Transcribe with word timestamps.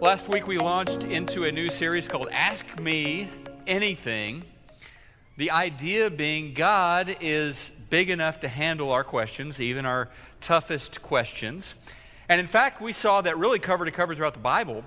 Last 0.00 0.30
week 0.30 0.46
we 0.46 0.56
launched 0.56 1.04
into 1.04 1.44
a 1.44 1.52
new 1.52 1.68
series 1.68 2.08
called 2.08 2.30
Ask 2.32 2.80
Me 2.80 3.28
Anything. 3.66 4.44
The 5.36 5.50
idea 5.50 6.08
being 6.08 6.54
God 6.54 7.18
is 7.20 7.70
big 7.90 8.08
enough 8.08 8.40
to 8.40 8.48
handle 8.48 8.92
our 8.92 9.04
questions, 9.04 9.60
even 9.60 9.84
our 9.84 10.08
toughest 10.40 11.02
questions. 11.02 11.74
And 12.30 12.40
in 12.40 12.46
fact, 12.46 12.80
we 12.80 12.94
saw 12.94 13.20
that 13.20 13.36
really 13.36 13.58
cover 13.58 13.84
to 13.84 13.90
cover 13.90 14.14
throughout 14.14 14.32
the 14.32 14.40
Bible. 14.40 14.84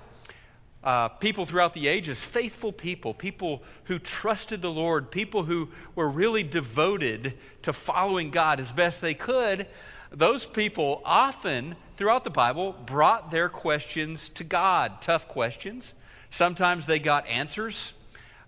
Uh, 0.82 1.10
people 1.10 1.46
throughout 1.46 1.74
the 1.74 1.86
ages, 1.86 2.24
faithful 2.24 2.72
people, 2.72 3.14
people 3.14 3.62
who 3.84 4.00
trusted 4.00 4.62
the 4.62 4.70
Lord, 4.70 5.12
people 5.12 5.44
who 5.44 5.68
were 5.94 6.08
really 6.08 6.42
devoted 6.42 7.34
to 7.62 7.72
following 7.72 8.30
God 8.30 8.58
as 8.58 8.72
best 8.72 9.00
they 9.00 9.14
could, 9.14 9.68
those 10.10 10.44
people 10.44 11.02
often 11.04 11.76
throughout 11.96 12.24
the 12.24 12.30
Bible 12.30 12.72
brought 12.86 13.30
their 13.30 13.48
questions 13.48 14.28
to 14.30 14.44
God, 14.44 15.00
tough 15.00 15.28
questions. 15.28 15.94
Sometimes 16.30 16.86
they 16.86 16.98
got 16.98 17.26
answers. 17.26 17.92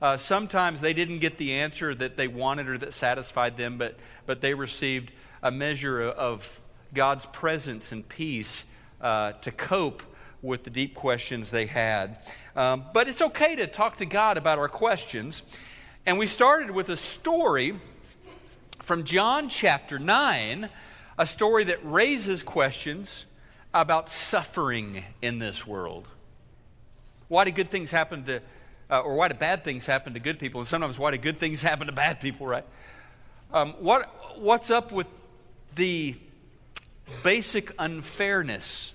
Uh, 0.02 0.18
sometimes 0.18 0.80
they 0.80 0.92
didn't 0.92 1.20
get 1.20 1.38
the 1.38 1.52
answer 1.54 1.94
that 1.94 2.16
they 2.16 2.28
wanted 2.28 2.68
or 2.68 2.76
that 2.78 2.92
satisfied 2.92 3.56
them, 3.56 3.78
but, 3.78 3.96
but 4.26 4.40
they 4.40 4.52
received 4.52 5.10
a 5.42 5.50
measure 5.50 6.02
of 6.02 6.60
God's 6.92 7.26
presence 7.26 7.92
and 7.92 8.06
peace 8.08 8.64
uh, 9.00 9.32
to 9.32 9.50
cope 9.50 10.02
with 10.42 10.64
the 10.64 10.70
deep 10.70 10.94
questions 10.94 11.50
they 11.50 11.66
had. 11.66 12.18
Um, 12.54 12.84
but 12.92 13.08
it's 13.08 13.22
okay 13.22 13.56
to 13.56 13.66
talk 13.66 13.96
to 13.98 14.06
God 14.06 14.36
about 14.36 14.58
our 14.58 14.68
questions. 14.68 15.42
And 16.04 16.18
we 16.18 16.26
started 16.26 16.70
with 16.70 16.88
a 16.88 16.96
story 16.96 17.78
from 18.82 19.04
John 19.04 19.48
chapter 19.48 19.98
9, 19.98 20.68
a 21.18 21.26
story 21.26 21.64
that 21.64 21.78
raises 21.82 22.42
questions 22.42 23.26
about 23.80 24.10
suffering 24.10 25.04
in 25.20 25.38
this 25.38 25.66
world. 25.66 26.08
Why 27.28 27.44
do 27.44 27.50
good 27.50 27.70
things 27.70 27.90
happen 27.90 28.24
to, 28.24 28.40
uh, 28.90 29.00
or 29.00 29.16
why 29.16 29.28
do 29.28 29.34
bad 29.34 29.64
things 29.64 29.84
happen 29.84 30.14
to 30.14 30.20
good 30.20 30.38
people? 30.38 30.60
And 30.60 30.68
sometimes 30.68 30.98
why 30.98 31.10
do 31.10 31.18
good 31.18 31.38
things 31.38 31.60
happen 31.60 31.86
to 31.86 31.92
bad 31.92 32.20
people, 32.20 32.46
right? 32.46 32.64
Um, 33.52 33.74
what, 33.78 34.38
what's 34.38 34.70
up 34.70 34.92
with 34.92 35.06
the 35.74 36.16
basic 37.22 37.72
unfairness 37.78 38.94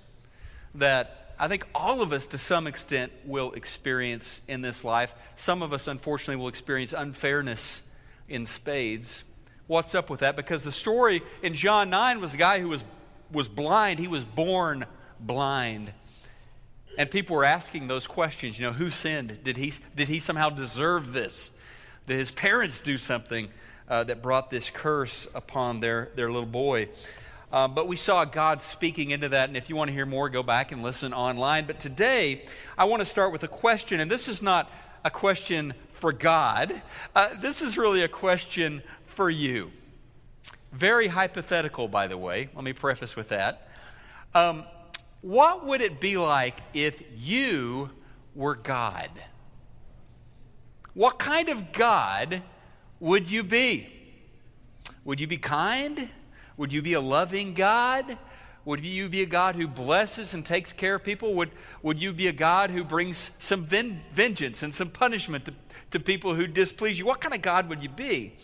that 0.75 1.35
I 1.37 1.47
think 1.47 1.65
all 1.75 2.01
of 2.01 2.11
us, 2.11 2.25
to 2.27 2.37
some 2.37 2.65
extent, 2.65 3.11
will 3.23 3.51
experience 3.51 4.41
in 4.47 4.61
this 4.61 4.83
life? 4.83 5.13
Some 5.35 5.61
of 5.61 5.73
us, 5.73 5.87
unfortunately, 5.87 6.37
will 6.37 6.47
experience 6.47 6.93
unfairness 6.93 7.83
in 8.27 8.45
spades. 8.45 9.23
What's 9.67 9.93
up 9.93 10.09
with 10.09 10.21
that? 10.21 10.35
Because 10.35 10.63
the 10.63 10.71
story 10.71 11.21
in 11.43 11.53
John 11.53 11.89
9 11.89 12.19
was 12.19 12.33
a 12.33 12.37
guy 12.37 12.59
who 12.59 12.69
was 12.69 12.83
was 13.31 13.47
blind, 13.47 13.99
he 13.99 14.07
was 14.07 14.23
born 14.23 14.85
blind. 15.19 15.93
And 16.97 17.09
people 17.09 17.35
were 17.35 17.45
asking 17.45 17.87
those 17.87 18.05
questions. 18.05 18.59
You 18.59 18.65
know, 18.65 18.73
who 18.73 18.91
sinned? 18.91 19.43
Did 19.43 19.57
he, 19.57 19.73
did 19.95 20.09
he 20.09 20.19
somehow 20.19 20.49
deserve 20.49 21.13
this? 21.13 21.49
Did 22.07 22.19
his 22.19 22.31
parents 22.31 22.79
do 22.79 22.97
something 22.97 23.47
uh, 23.87 24.03
that 24.03 24.21
brought 24.21 24.49
this 24.49 24.69
curse 24.69 25.27
upon 25.33 25.79
their, 25.79 26.09
their 26.15 26.31
little 26.31 26.45
boy? 26.45 26.89
Uh, 27.51 27.67
but 27.67 27.87
we 27.87 27.95
saw 27.95 28.25
God 28.25 28.61
speaking 28.61 29.11
into 29.11 29.29
that. 29.29 29.49
And 29.49 29.57
if 29.57 29.69
you 29.69 29.75
want 29.75 29.89
to 29.89 29.93
hear 29.93 30.05
more, 30.05 30.29
go 30.29 30.43
back 30.43 30.71
and 30.71 30.83
listen 30.83 31.13
online. 31.13 31.65
But 31.65 31.79
today, 31.79 32.43
I 32.77 32.85
want 32.85 33.01
to 33.01 33.05
start 33.05 33.31
with 33.31 33.43
a 33.43 33.47
question. 33.47 33.99
And 33.99 34.09
this 34.09 34.27
is 34.27 34.41
not 34.41 34.69
a 35.03 35.09
question 35.09 35.73
for 35.93 36.11
God, 36.11 36.81
uh, 37.15 37.29
this 37.41 37.61
is 37.61 37.77
really 37.77 38.01
a 38.01 38.07
question 38.07 38.81
for 39.05 39.29
you. 39.29 39.71
Very 40.71 41.07
hypothetical, 41.07 41.87
by 41.87 42.07
the 42.07 42.17
way. 42.17 42.49
Let 42.55 42.63
me 42.63 42.73
preface 42.73 43.15
with 43.15 43.29
that. 43.29 43.67
Um, 44.33 44.63
what 45.21 45.65
would 45.65 45.81
it 45.81 45.99
be 45.99 46.17
like 46.17 46.59
if 46.73 47.01
you 47.15 47.89
were 48.33 48.55
God? 48.55 49.09
What 50.93 51.19
kind 51.19 51.49
of 51.49 51.71
God 51.73 52.41
would 52.99 53.29
you 53.29 53.43
be? 53.43 53.87
Would 55.03 55.19
you 55.19 55.27
be 55.27 55.37
kind? 55.37 56.09
Would 56.57 56.71
you 56.73 56.81
be 56.81 56.93
a 56.93 57.01
loving 57.01 57.53
God? 57.53 58.17
Would 58.65 58.85
you 58.85 59.09
be 59.09 59.23
a 59.23 59.25
God 59.25 59.55
who 59.55 59.67
blesses 59.67 60.33
and 60.33 60.45
takes 60.45 60.71
care 60.71 60.95
of 60.95 61.03
people? 61.03 61.33
Would, 61.33 61.51
would 61.81 61.99
you 61.99 62.13
be 62.13 62.27
a 62.27 62.33
God 62.33 62.69
who 62.69 62.83
brings 62.83 63.31
some 63.39 63.65
ven- 63.65 64.03
vengeance 64.13 64.61
and 64.61 64.73
some 64.73 64.89
punishment 64.89 65.45
to, 65.45 65.53
to 65.91 65.99
people 65.99 66.35
who 66.35 66.45
displease 66.45 66.99
you? 66.99 67.05
What 67.05 67.21
kind 67.21 67.33
of 67.33 67.41
God 67.41 67.69
would 67.69 67.81
you 67.81 67.89
be? 67.89 68.37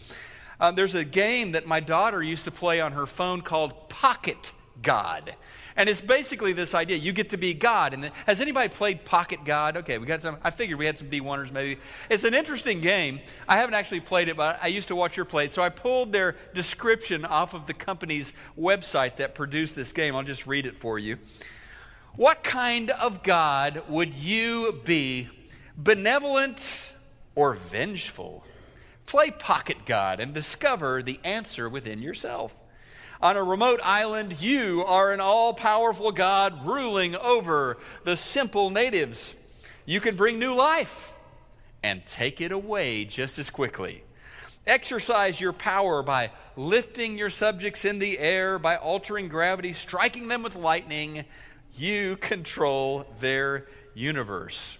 Um, 0.59 0.75
there's 0.75 0.95
a 0.95 1.03
game 1.03 1.51
that 1.51 1.67
my 1.67 1.79
daughter 1.79 2.21
used 2.21 2.45
to 2.45 2.51
play 2.51 2.81
on 2.81 2.93
her 2.93 3.05
phone 3.05 3.41
called 3.41 3.89
Pocket 3.89 4.53
God. 4.81 5.35
And 5.75 5.87
it's 5.87 6.01
basically 6.01 6.53
this 6.53 6.73
idea 6.73 6.97
you 6.97 7.13
get 7.13 7.29
to 7.29 7.37
be 7.37 7.53
God. 7.53 7.93
And 7.93 8.11
has 8.25 8.41
anybody 8.41 8.67
played 8.67 9.05
Pocket 9.05 9.45
God? 9.45 9.77
Okay, 9.77 9.99
we 9.99 10.07
got 10.07 10.23
some. 10.23 10.37
I 10.43 10.49
figured 10.49 10.79
we 10.79 10.87
had 10.87 10.97
some 10.97 11.07
D1ers 11.07 11.51
maybe. 11.51 11.79
It's 12.09 12.23
an 12.23 12.33
interesting 12.33 12.81
game. 12.81 13.19
I 13.47 13.57
haven't 13.57 13.75
actually 13.75 13.99
played 13.99 14.27
it, 14.27 14.35
but 14.35 14.57
I 14.59 14.67
used 14.67 14.87
to 14.87 14.95
watch 14.95 15.15
your 15.15 15.25
play 15.25 15.45
it. 15.45 15.53
So 15.53 15.61
I 15.61 15.69
pulled 15.69 16.11
their 16.11 16.35
description 16.55 17.25
off 17.25 17.53
of 17.53 17.67
the 17.67 17.75
company's 17.75 18.33
website 18.57 19.17
that 19.17 19.35
produced 19.35 19.75
this 19.75 19.93
game. 19.93 20.15
I'll 20.15 20.23
just 20.23 20.47
read 20.47 20.65
it 20.65 20.79
for 20.79 20.97
you. 20.97 21.19
What 22.15 22.43
kind 22.43 22.89
of 22.89 23.21
God 23.21 23.83
would 23.87 24.15
you 24.15 24.81
be? 24.83 25.29
Benevolent 25.77 26.95
or 27.35 27.53
vengeful? 27.53 28.46
Play 29.07 29.31
Pocket 29.31 29.85
God 29.85 30.19
and 30.19 30.33
discover 30.33 31.01
the 31.01 31.19
answer 31.23 31.67
within 31.67 32.01
yourself. 32.01 32.53
On 33.21 33.35
a 33.35 33.43
remote 33.43 33.79
island, 33.83 34.41
you 34.41 34.83
are 34.85 35.11
an 35.11 35.19
all 35.19 35.53
powerful 35.53 36.11
God 36.11 36.67
ruling 36.67 37.15
over 37.15 37.77
the 38.03 38.15
simple 38.15 38.69
natives. 38.69 39.33
You 39.85 40.01
can 40.01 40.15
bring 40.15 40.37
new 40.37 40.53
life 40.53 41.11
and 41.81 42.05
take 42.05 42.41
it 42.41 42.51
away 42.51 43.05
just 43.05 43.39
as 43.39 43.49
quickly. 43.49 44.03
Exercise 44.67 45.39
your 45.39 45.53
power 45.53 46.03
by 46.03 46.29
lifting 46.57 47.17
your 47.17 47.29
subjects 47.29 47.85
in 47.85 47.99
the 47.99 48.19
air, 48.19 48.59
by 48.59 48.75
altering 48.75 49.29
gravity, 49.29 49.71
striking 49.71 50.27
them 50.27 50.43
with 50.43 50.55
lightning. 50.55 51.23
You 51.77 52.17
control 52.17 53.07
their 53.21 53.67
universe. 53.93 54.77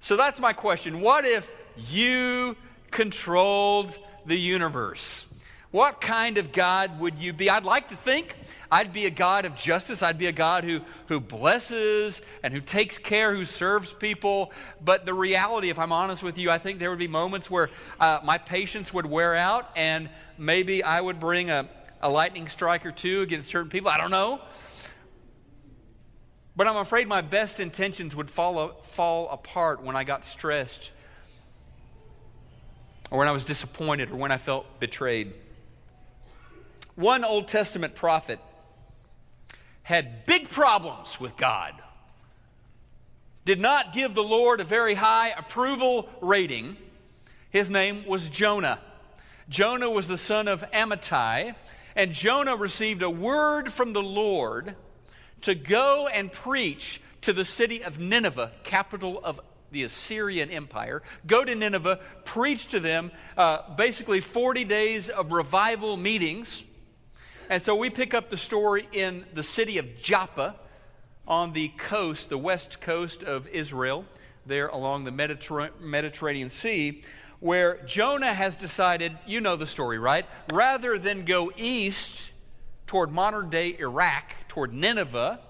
So 0.00 0.16
that's 0.16 0.40
my 0.40 0.52
question. 0.52 1.00
What 1.00 1.24
if 1.24 1.48
you 1.88 2.56
controlled 2.90 3.98
the 4.26 4.36
universe. 4.36 5.26
What 5.70 6.00
kind 6.00 6.38
of 6.38 6.52
God 6.52 6.98
would 6.98 7.18
you 7.18 7.32
be? 7.32 7.48
I'd 7.48 7.64
like 7.64 7.88
to 7.88 7.96
think 7.96 8.34
I'd 8.72 8.92
be 8.92 9.06
a 9.06 9.10
God 9.10 9.46
of 9.46 9.56
justice. 9.56 10.02
I'd 10.02 10.18
be 10.18 10.26
a 10.26 10.32
God 10.32 10.62
who, 10.62 10.80
who 11.06 11.18
blesses 11.18 12.22
and 12.42 12.54
who 12.54 12.60
takes 12.60 12.98
care, 12.98 13.34
who 13.34 13.44
serves 13.44 13.92
people. 13.92 14.52
But 14.80 15.06
the 15.06 15.14
reality, 15.14 15.70
if 15.70 15.78
I'm 15.78 15.90
honest 15.90 16.22
with 16.22 16.38
you, 16.38 16.50
I 16.50 16.58
think 16.58 16.78
there 16.78 16.90
would 16.90 16.98
be 16.98 17.08
moments 17.08 17.50
where 17.50 17.70
uh, 17.98 18.20
my 18.22 18.38
patience 18.38 18.94
would 18.94 19.06
wear 19.06 19.34
out 19.34 19.70
and 19.74 20.08
maybe 20.38 20.84
I 20.84 21.00
would 21.00 21.18
bring 21.18 21.50
a, 21.50 21.68
a 22.00 22.08
lightning 22.08 22.48
strike 22.48 22.86
or 22.86 22.92
two 22.92 23.22
against 23.22 23.48
certain 23.48 23.70
people. 23.70 23.90
I 23.90 23.96
don't 23.96 24.12
know. 24.12 24.40
But 26.54 26.68
I'm 26.68 26.76
afraid 26.76 27.08
my 27.08 27.22
best 27.22 27.58
intentions 27.58 28.14
would 28.14 28.30
fall, 28.30 28.82
fall 28.82 29.28
apart 29.30 29.82
when 29.82 29.96
I 29.96 30.04
got 30.04 30.24
stressed 30.24 30.92
or 33.10 33.18
when 33.18 33.28
I 33.28 33.32
was 33.32 33.44
disappointed 33.44 34.10
or 34.10 34.16
when 34.16 34.32
I 34.32 34.36
felt 34.36 34.80
betrayed. 34.80 35.32
One 36.94 37.24
Old 37.24 37.48
Testament 37.48 37.94
prophet 37.94 38.38
had 39.82 40.26
big 40.26 40.50
problems 40.50 41.18
with 41.18 41.36
God, 41.36 41.74
did 43.44 43.60
not 43.60 43.92
give 43.92 44.14
the 44.14 44.22
Lord 44.22 44.60
a 44.60 44.64
very 44.64 44.94
high 44.94 45.30
approval 45.30 46.08
rating. 46.20 46.76
His 47.50 47.70
name 47.70 48.04
was 48.06 48.28
Jonah. 48.28 48.78
Jonah 49.48 49.90
was 49.90 50.06
the 50.06 50.18
son 50.18 50.46
of 50.46 50.62
Amittai, 50.70 51.56
and 51.96 52.12
Jonah 52.12 52.54
received 52.54 53.02
a 53.02 53.10
word 53.10 53.72
from 53.72 53.92
the 53.92 54.02
Lord 54.02 54.76
to 55.42 55.54
go 55.54 56.06
and 56.06 56.30
preach 56.30 57.00
to 57.22 57.32
the 57.32 57.44
city 57.44 57.82
of 57.82 57.98
Nineveh, 57.98 58.52
capital 58.62 59.20
of 59.24 59.40
the 59.70 59.84
Assyrian 59.84 60.50
Empire, 60.50 61.02
go 61.26 61.44
to 61.44 61.54
Nineveh, 61.54 62.00
preach 62.24 62.68
to 62.68 62.80
them 62.80 63.10
uh, 63.36 63.74
basically 63.74 64.20
40 64.20 64.64
days 64.64 65.08
of 65.08 65.32
revival 65.32 65.96
meetings. 65.96 66.64
And 67.48 67.62
so 67.62 67.74
we 67.74 67.90
pick 67.90 68.14
up 68.14 68.30
the 68.30 68.36
story 68.36 68.88
in 68.92 69.24
the 69.34 69.42
city 69.42 69.78
of 69.78 70.00
Joppa 70.00 70.56
on 71.26 71.52
the 71.52 71.68
coast, 71.76 72.28
the 72.28 72.38
west 72.38 72.80
coast 72.80 73.22
of 73.22 73.48
Israel, 73.48 74.04
there 74.46 74.68
along 74.68 75.04
the 75.04 75.12
Mediter- 75.12 75.70
Mediterranean 75.80 76.50
Sea, 76.50 77.02
where 77.40 77.82
Jonah 77.86 78.34
has 78.34 78.56
decided, 78.56 79.16
you 79.26 79.40
know 79.40 79.56
the 79.56 79.66
story, 79.66 79.98
right? 79.98 80.26
Rather 80.52 80.98
than 80.98 81.24
go 81.24 81.52
east 81.56 82.30
toward 82.86 83.10
modern 83.10 83.48
day 83.50 83.76
Iraq, 83.78 84.34
toward 84.48 84.74
Nineveh, 84.74 85.40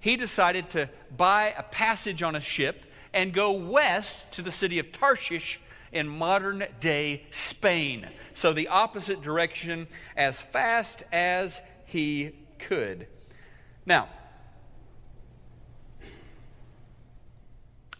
he 0.00 0.16
decided 0.16 0.70
to 0.70 0.88
buy 1.14 1.54
a 1.56 1.62
passage 1.62 2.22
on 2.22 2.34
a 2.34 2.40
ship 2.40 2.84
and 3.12 3.32
go 3.32 3.52
west 3.52 4.30
to 4.32 4.42
the 4.42 4.50
city 4.50 4.78
of 4.78 4.92
Tarshish 4.92 5.60
in 5.92 6.08
modern 6.08 6.64
day 6.80 7.24
Spain. 7.30 8.08
So 8.34 8.52
the 8.52 8.68
opposite 8.68 9.22
direction 9.22 9.88
as 10.16 10.40
fast 10.40 11.02
as 11.12 11.60
he 11.86 12.32
could. 12.58 13.06
Now, 13.84 14.08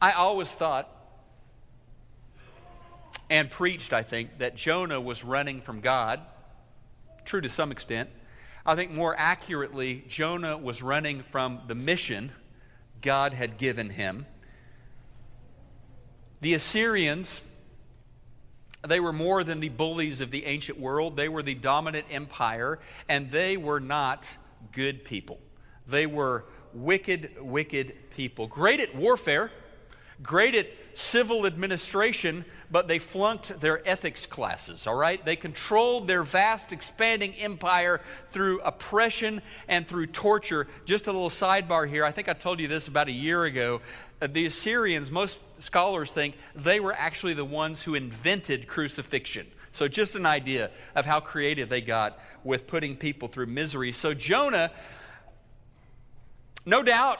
I 0.00 0.12
always 0.12 0.50
thought 0.50 0.88
and 3.28 3.50
preached, 3.50 3.92
I 3.92 4.02
think, 4.02 4.38
that 4.38 4.56
Jonah 4.56 5.00
was 5.00 5.24
running 5.24 5.60
from 5.60 5.80
God. 5.80 6.20
True 7.24 7.40
to 7.40 7.48
some 7.48 7.70
extent. 7.70 8.10
I 8.66 8.74
think 8.74 8.90
more 8.90 9.14
accurately, 9.16 10.04
Jonah 10.08 10.56
was 10.56 10.82
running 10.82 11.22
from 11.30 11.60
the 11.66 11.74
mission 11.74 12.32
God 13.02 13.32
had 13.32 13.56
given 13.56 13.90
him. 13.90 14.26
The 16.40 16.54
Assyrians, 16.54 17.42
they 18.86 19.00
were 19.00 19.12
more 19.12 19.44
than 19.44 19.60
the 19.60 19.68
bullies 19.68 20.20
of 20.20 20.30
the 20.30 20.46
ancient 20.46 20.78
world. 20.78 21.16
They 21.16 21.28
were 21.28 21.42
the 21.42 21.54
dominant 21.54 22.06
empire, 22.10 22.78
and 23.08 23.30
they 23.30 23.56
were 23.56 23.80
not 23.80 24.36
good 24.72 25.04
people. 25.04 25.38
They 25.86 26.06
were 26.06 26.46
wicked, 26.72 27.32
wicked 27.40 27.94
people. 28.10 28.46
Great 28.46 28.80
at 28.80 28.94
warfare, 28.94 29.50
great 30.22 30.54
at 30.54 30.68
civil 30.94 31.46
administration, 31.46 32.44
but 32.70 32.88
they 32.88 32.98
flunked 32.98 33.60
their 33.60 33.86
ethics 33.88 34.26
classes, 34.26 34.86
all 34.86 34.94
right? 34.94 35.24
They 35.24 35.36
controlled 35.36 36.06
their 36.06 36.22
vast, 36.22 36.72
expanding 36.72 37.34
empire 37.34 38.00
through 38.32 38.60
oppression 38.60 39.42
and 39.68 39.86
through 39.86 40.06
torture. 40.06 40.68
Just 40.84 41.06
a 41.06 41.12
little 41.12 41.30
sidebar 41.30 41.88
here. 41.88 42.04
I 42.04 42.12
think 42.12 42.28
I 42.28 42.32
told 42.32 42.60
you 42.60 42.68
this 42.68 42.88
about 42.88 43.08
a 43.08 43.12
year 43.12 43.44
ago. 43.44 43.80
Uh, 44.20 44.26
the 44.26 44.46
Assyrians, 44.46 45.10
most 45.10 45.38
scholars 45.60 46.10
think 46.10 46.36
they 46.54 46.80
were 46.80 46.92
actually 46.92 47.34
the 47.34 47.44
ones 47.44 47.82
who 47.82 47.94
invented 47.94 48.66
crucifixion. 48.66 49.46
So, 49.72 49.86
just 49.86 50.16
an 50.16 50.26
idea 50.26 50.70
of 50.96 51.04
how 51.04 51.20
creative 51.20 51.68
they 51.68 51.80
got 51.80 52.18
with 52.42 52.66
putting 52.66 52.96
people 52.96 53.28
through 53.28 53.46
misery. 53.46 53.92
So, 53.92 54.14
Jonah, 54.14 54.72
no 56.66 56.82
doubt, 56.82 57.18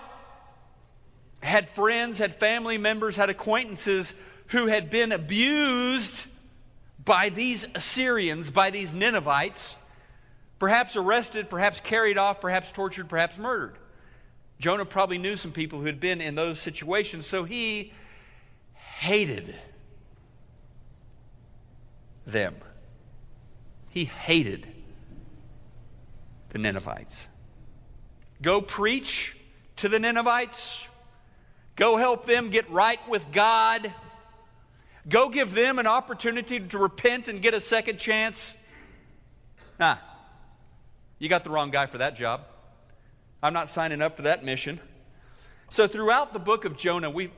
had 1.42 1.70
friends, 1.70 2.19
had 2.19 2.34
family 2.34 2.76
members, 2.76 3.16
had 3.16 3.31
acquaintances 3.31 4.14
who 4.48 4.66
had 4.66 4.90
been 4.90 5.12
abused 5.12 6.26
by 7.04 7.28
these 7.28 7.66
Assyrians, 7.75 8.50
by 8.50 8.70
these 8.70 8.94
Ninevites, 8.94 9.76
perhaps 10.58 10.96
arrested, 10.96 11.48
perhaps 11.48 11.81
carried 11.81 12.19
off, 12.19 12.40
perhaps 12.40 12.70
tortured, 12.72 13.08
perhaps 13.08 13.38
murdered. 13.38 13.76
Jonah 14.58 14.84
probably 14.84 15.16
knew 15.19 15.37
some 15.37 15.52
people 15.52 15.78
who 15.78 15.87
had 15.87 16.00
been 16.00 16.20
in 16.20 16.34
those 16.34 16.60
situations, 16.60 17.26
so 17.26 17.44
he 17.44 17.92
hated 19.00 19.55
them. 22.26 22.55
He 23.88 24.05
hated 24.05 24.67
the 26.50 26.58
Ninevites. 26.58 27.26
Go 28.43 28.61
preach 28.61 29.35
to 29.76 29.88
the 29.88 29.99
Ninevites. 29.99 30.87
Go 31.76 31.97
help 31.97 32.26
them 32.26 32.50
get 32.50 32.70
right 32.70 33.00
with 33.08 33.25
God. 33.32 33.91
Go 35.08 35.31
give 35.31 35.55
them 35.55 35.79
an 35.79 35.87
opportunity 35.87 36.61
to 36.61 36.79
repent 36.79 37.29
and 37.29 37.41
get 37.41 37.55
a 37.55 37.61
second 37.61 37.99
chance. 37.99 38.55
Nah, 39.79 39.97
you 41.19 41.31
got 41.31 41.43
the 41.43 41.49
wrong 41.49 41.70
guy 41.70 41.87
for 41.87 41.97
that 41.97 42.19
job. 42.19 42.43
I'm 43.43 43.55
not 43.55 43.70
signing 43.70 44.02
up 44.02 44.17
for 44.17 44.23
that 44.23 44.44
mission. 44.44 44.79
So, 45.70 45.88
throughout 45.88 46.35
the 46.35 46.38
book 46.38 46.67
of 46.67 46.76
Jonah, 46.76 47.08
we, 47.08 47.31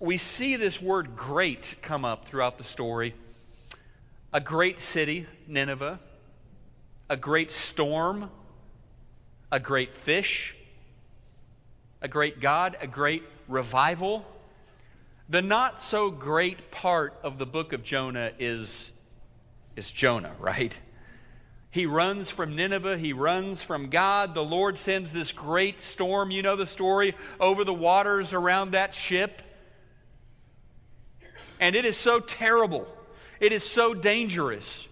we 0.00 0.18
see 0.18 0.56
this 0.56 0.80
word 0.82 1.16
great 1.16 1.76
come 1.82 2.04
up 2.04 2.26
throughout 2.26 2.58
the 2.58 2.64
story. 2.64 3.14
A 4.32 4.40
great 4.40 4.80
city, 4.80 5.26
Nineveh, 5.46 6.00
a 7.08 7.16
great 7.16 7.50
storm, 7.50 8.30
a 9.52 9.60
great 9.60 9.96
fish, 9.96 10.54
a 12.02 12.08
great 12.08 12.40
God, 12.40 12.76
a 12.80 12.86
great 12.86 13.22
revival. 13.46 14.26
The 15.28 15.42
not 15.42 15.82
so 15.82 16.10
great 16.10 16.70
part 16.70 17.14
of 17.22 17.38
the 17.38 17.46
book 17.46 17.72
of 17.72 17.84
Jonah 17.84 18.32
is, 18.38 18.90
is 19.76 19.90
Jonah, 19.90 20.34
right? 20.40 20.76
He 21.70 21.86
runs 21.86 22.30
from 22.30 22.56
Nineveh. 22.56 22.98
He 22.98 23.12
runs 23.12 23.62
from 23.62 23.88
God. 23.88 24.34
The 24.34 24.44
Lord 24.44 24.76
sends 24.76 25.12
this 25.12 25.32
great 25.32 25.80
storm. 25.80 26.30
You 26.30 26.42
know 26.42 26.56
the 26.56 26.66
story 26.66 27.14
over 27.40 27.64
the 27.64 27.74
waters 27.74 28.32
around 28.32 28.72
that 28.72 28.94
ship. 28.94 29.42
And 31.60 31.76
it 31.76 31.84
is 31.84 31.96
so 31.96 32.20
terrible. 32.20 32.86
It 33.40 33.52
is 33.52 33.64
so 33.64 33.94
dangerous 33.94 34.88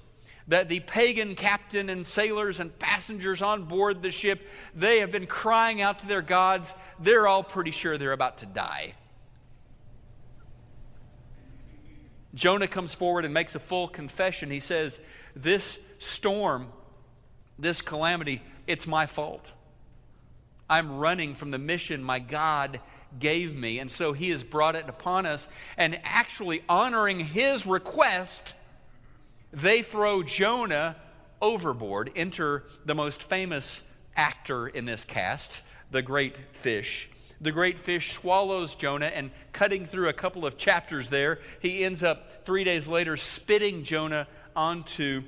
that 0.49 0.69
the 0.69 0.81
pagan 0.81 1.35
captain 1.35 1.89
and 1.89 2.07
sailors 2.07 2.61
and 2.61 2.77
passengers 2.79 3.43
on 3.43 3.65
board 3.65 4.03
the 4.03 4.11
ship 4.11 4.47
they 4.75 4.99
have 4.99 5.13
been 5.13 5.27
crying 5.27 5.81
out 5.81 6.01
to 6.01 6.07
their 6.07 6.23
gods. 6.23 6.75
They're 6.99 7.27
all 7.27 7.45
pretty 7.45 7.71
sure 7.71 7.97
they're 7.97 8.13
about 8.13 8.39
to 8.39 8.47
die. 8.47 8.95
Jonah 12.35 12.67
comes 12.67 12.95
forward 12.95 13.25
and 13.25 13.33
makes 13.33 13.55
a 13.55 13.61
full 13.61 13.89
confession. 13.89 14.51
He 14.51 14.61
says 14.61 15.01
this 15.37 15.79
storm 15.99 16.69
this 17.59 17.81
calamity 17.81 18.43
it's 18.67 18.87
my 18.87 19.07
fault. 19.07 19.53
I'm 20.69 20.99
running 20.99 21.35
from 21.35 21.51
the 21.51 21.59
mission. 21.59 22.03
My 22.03 22.19
god 22.19 22.81
gave 23.19 23.55
me 23.55 23.79
and 23.79 23.91
so 23.91 24.13
he 24.13 24.31
has 24.31 24.43
brought 24.43 24.75
it 24.75 24.89
upon 24.89 25.27
us 25.27 25.49
and 25.77 26.01
actually 26.05 26.63
honoring 26.69 27.21
his 27.21 27.67
request 27.67 28.55
they 29.53 29.83
throw 29.83 30.23
Jonah 30.23 30.97
overboard. 31.41 32.11
Enter 32.17 32.65
the 32.87 32.95
most 32.95 33.25
famous 33.25 33.83
actor 34.17 34.67
in 34.67 34.87
this 34.87 35.05
cast, 35.05 35.63
the 35.91 36.03
great 36.03 36.37
fish. 36.53 37.09
The 37.41 37.53
great 37.53 37.79
fish 37.79 38.15
swallows 38.15 38.75
Jonah, 38.75 39.07
and 39.07 39.31
cutting 39.53 39.85
through 39.85 40.09
a 40.09 40.13
couple 40.13 40.47
of 40.47 40.57
chapters 40.57 41.11
there, 41.11 41.41
he 41.61 41.85
ends 41.85 42.03
up 42.03 42.47
three 42.47 42.65
days 42.65 42.87
later 42.87 43.17
spitting 43.17 43.85
Jonah 43.85 44.29
onto 44.55 45.23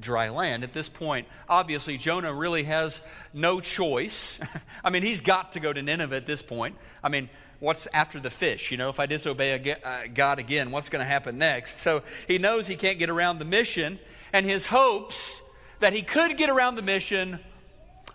dry 0.00 0.28
land. 0.28 0.64
At 0.64 0.72
this 0.72 0.88
point, 0.88 1.26
obviously, 1.48 1.96
Jonah 1.96 2.32
really 2.32 2.64
has 2.64 3.00
no 3.32 3.60
choice. 3.60 4.38
I 4.84 4.90
mean, 4.90 5.02
he's 5.02 5.20
got 5.20 5.52
to 5.52 5.60
go 5.60 5.72
to 5.72 5.82
Nineveh 5.82 6.16
at 6.16 6.26
this 6.26 6.42
point. 6.42 6.76
I 7.02 7.08
mean, 7.08 7.28
what's 7.60 7.86
after 7.92 8.20
the 8.20 8.30
fish? 8.30 8.70
You 8.70 8.76
know, 8.76 8.88
if 8.88 9.00
I 9.00 9.06
disobey 9.06 9.76
uh, 9.82 10.02
God 10.12 10.38
again, 10.38 10.70
what's 10.70 10.88
going 10.88 11.00
to 11.00 11.06
happen 11.08 11.38
next? 11.38 11.80
So 11.80 12.02
he 12.28 12.38
knows 12.38 12.66
he 12.66 12.76
can't 12.76 12.98
get 12.98 13.10
around 13.10 13.38
the 13.38 13.44
mission, 13.44 13.98
and 14.32 14.44
his 14.44 14.66
hopes 14.66 15.40
that 15.80 15.92
he 15.92 16.02
could 16.02 16.36
get 16.36 16.50
around 16.50 16.76
the 16.76 16.82
mission, 16.82 17.40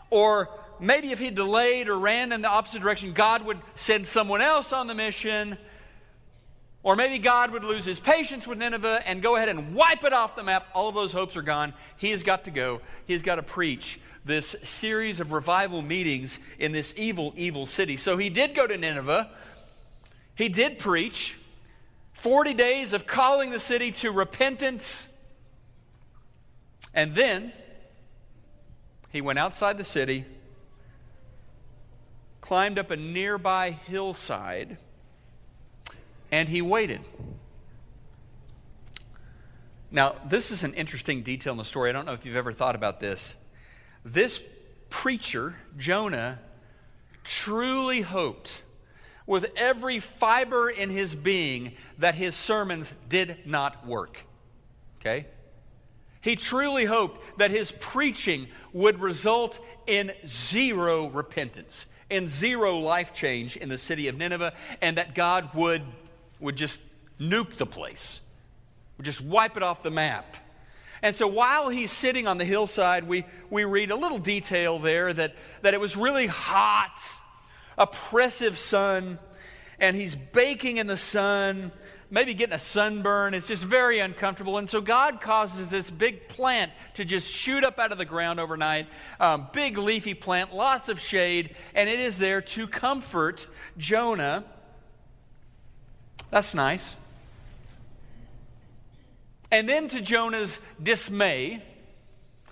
or 0.10 0.50
maybe 0.80 1.12
if 1.12 1.20
he 1.20 1.30
delayed 1.30 1.88
or 1.88 1.98
ran 1.98 2.32
in 2.32 2.42
the 2.42 2.50
opposite 2.50 2.82
direction, 2.82 3.14
God 3.14 3.46
would 3.46 3.60
send 3.76 4.08
someone 4.08 4.42
else 4.42 4.74
on 4.74 4.88
the 4.88 4.94
mission. 4.94 5.58
Or 6.82 6.96
maybe 6.96 7.20
God 7.20 7.52
would 7.52 7.64
lose 7.64 7.84
his 7.84 8.00
patience 8.00 8.48
with 8.48 8.58
Nineveh 8.58 9.04
and 9.06 9.22
go 9.22 9.36
ahead 9.36 9.50
and 9.50 9.76
wipe 9.76 10.04
it 10.06 10.14
off 10.14 10.36
the 10.36 10.44
map. 10.44 10.68
All 10.74 10.88
of 10.88 10.96
those 10.96 11.12
hopes 11.12 11.36
are 11.36 11.42
gone. 11.42 11.74
He 11.98 12.12
has 12.12 12.24
got 12.24 12.46
to 12.46 12.52
go. 12.52 12.82
He 13.06 13.14
has 13.14 13.22
got 13.22 13.36
to 13.36 13.44
preach 13.44 14.00
this 14.24 14.56
series 14.64 15.20
of 15.20 15.32
revival 15.34 15.82
meetings 15.82 16.40
in 16.58 16.72
this 16.72 16.94
evil, 16.96 17.34
evil 17.36 17.66
city. 17.66 17.98
So 17.98 18.18
he 18.18 18.30
did 18.30 18.56
go 18.56 18.66
to 18.66 18.78
Nineveh. 18.78 19.30
He 20.36 20.48
did 20.48 20.80
preach 20.80 21.36
40 22.14 22.54
days 22.54 22.94
of 22.94 23.06
calling 23.06 23.52
the 23.52 23.60
city 23.60 23.92
to 23.94 24.12
repentance. 24.12 25.08
And 26.94 27.14
then 27.14 27.52
he 29.12 29.20
went 29.20 29.38
outside 29.38 29.78
the 29.78 29.86
city, 29.86 30.26
climbed 32.40 32.80
up 32.80 32.90
a 32.90 32.96
nearby 32.96 33.72
hillside 33.72 34.78
and 36.32 36.50
he 36.50 36.62
waited. 36.62 37.02
Now, 39.92 40.16
this 40.26 40.52
is 40.52 40.64
an 40.64 40.74
interesting 40.76 41.24
detail 41.24 41.54
in 41.54 41.58
the 41.58 41.66
story. 41.66 41.90
I 41.90 41.94
don't 41.94 42.06
know 42.06 42.14
if 42.14 42.26
you've 42.26 42.36
ever 42.36 42.54
thought 42.54 42.76
about 42.76 43.00
this. 43.00 43.36
This 44.06 44.42
preacher, 44.90 45.56
Jonah, 45.78 46.40
truly 47.24 48.02
hoped 48.02 48.62
with 49.26 49.52
every 49.56 50.00
fiber 50.00 50.70
in 50.70 50.90
his 50.90 51.16
being 51.16 51.74
that 51.98 52.16
his 52.16 52.36
sermons 52.36 52.92
did 53.08 53.38
not 53.46 53.86
work. 53.86 54.20
Okay? 55.00 55.28
He 56.22 56.36
truly 56.36 56.86
hoped 56.86 57.40
that 57.40 57.52
his 57.52 57.72
preaching 57.72 58.48
would 58.74 59.00
result 59.00 59.60
in 59.88 60.12
zero 60.28 61.08
repentance, 61.08 61.86
in 62.10 62.28
zero 62.28 62.78
life 62.78 63.14
change 63.14 63.56
in 63.56 63.70
the 63.70 63.78
city 63.78 64.08
of 64.08 64.18
Nineveh, 64.18 64.54
and 64.82 64.98
that 64.98 65.16
God 65.16 65.54
would 65.54 65.84
would 66.40 66.56
just 66.56 66.80
nuke 67.20 67.56
the 67.56 67.66
place, 67.66 68.20
would 68.98 69.06
just 69.06 69.22
wipe 69.22 69.58
it 69.58 69.64
off 69.64 69.84
the 69.84 69.92
map. 69.92 70.38
And 71.02 71.16
so 71.16 71.28
while 71.28 71.70
he's 71.70 71.92
sitting 71.92 72.28
on 72.28 72.38
the 72.38 72.46
hillside, 72.46 73.08
we, 73.08 73.26
we 73.50 73.64
read 73.64 73.92
a 73.92 73.96
little 73.96 74.20
detail 74.20 74.80
there 74.80 75.14
that, 75.14 75.36
that 75.62 75.74
it 75.74 75.80
was 75.80 75.96
really 75.96 76.28
hot, 76.28 77.00
oppressive 77.78 78.58
sun, 78.58 79.18
and 79.80 79.96
he's 79.96 80.16
baking 80.16 80.78
in 80.78 80.88
the 80.88 80.98
sun, 80.98 81.72
maybe 82.12 82.34
getting 82.34 82.56
a 82.56 82.60
sunburn. 82.60 83.34
It's 83.34 83.48
just 83.48 83.64
very 83.64 84.00
uncomfortable. 84.00 84.58
And 84.58 84.70
so 84.70 84.82
God 84.82 85.22
causes 85.22 85.70
this 85.70 85.90
big 85.90 86.28
plant 86.28 86.72
to 86.96 87.06
just 87.06 87.30
shoot 87.30 87.64
up 87.64 87.80
out 87.80 87.94
of 87.94 87.98
the 87.98 88.06
ground 88.06 88.42
overnight, 88.42 88.88
um, 89.22 89.48
big 89.54 89.78
leafy 89.78 90.14
plant, 90.14 90.54
lots 90.54 90.90
of 90.90 91.00
shade, 91.00 91.56
and 91.76 91.88
it 91.88 92.00
is 92.02 92.18
there 92.18 92.42
to 92.42 92.68
comfort 92.68 93.48
Jonah 93.78 94.44
That's 96.30 96.54
nice. 96.54 96.96
And 99.52 99.68
then 99.68 99.88
to 99.90 100.02
Jonah's 100.02 100.60
dismay 100.82 101.64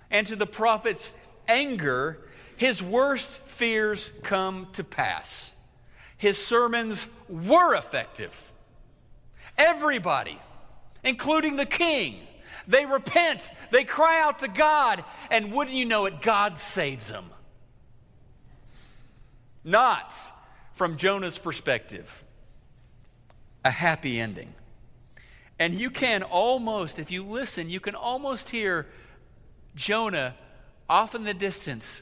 and 0.09 0.25
to 0.27 0.35
the 0.35 0.47
prophet's 0.47 1.11
anger, 1.47 2.19
his 2.55 2.81
worst 2.81 3.39
fears 3.45 4.09
come 4.23 4.67
to 4.73 4.83
pass. 4.83 5.51
His 6.17 6.43
sermons 6.43 7.05
were 7.29 7.75
effective. 7.75 8.51
Everybody, 9.57 10.39
including 11.03 11.55
the 11.55 11.65
king, 11.65 12.15
they 12.67 12.85
repent, 12.85 13.49
they 13.71 13.83
cry 13.83 14.21
out 14.21 14.39
to 14.39 14.47
God, 14.47 15.03
and 15.29 15.53
wouldn't 15.53 15.75
you 15.75 15.85
know 15.85 16.05
it, 16.05 16.21
God 16.21 16.57
saves 16.57 17.09
them. 17.09 17.25
Not 19.63 20.13
from 20.73 20.97
Jonah's 20.97 21.37
perspective, 21.37 22.23
a 23.67 23.71
happy 23.71 24.19
ending. 24.19 24.53
And 25.59 25.75
you 25.75 25.89
can 25.89 26.23
almost, 26.23 26.97
if 26.99 27.11
you 27.11 27.21
listen, 27.23 27.69
you 27.69 27.81
can 27.81 27.95
almost 27.95 28.49
hear 28.49 28.87
Jonah 29.75 30.35
off 30.89 31.13
in 31.15 31.25
the 31.25 31.33
distance 31.33 32.01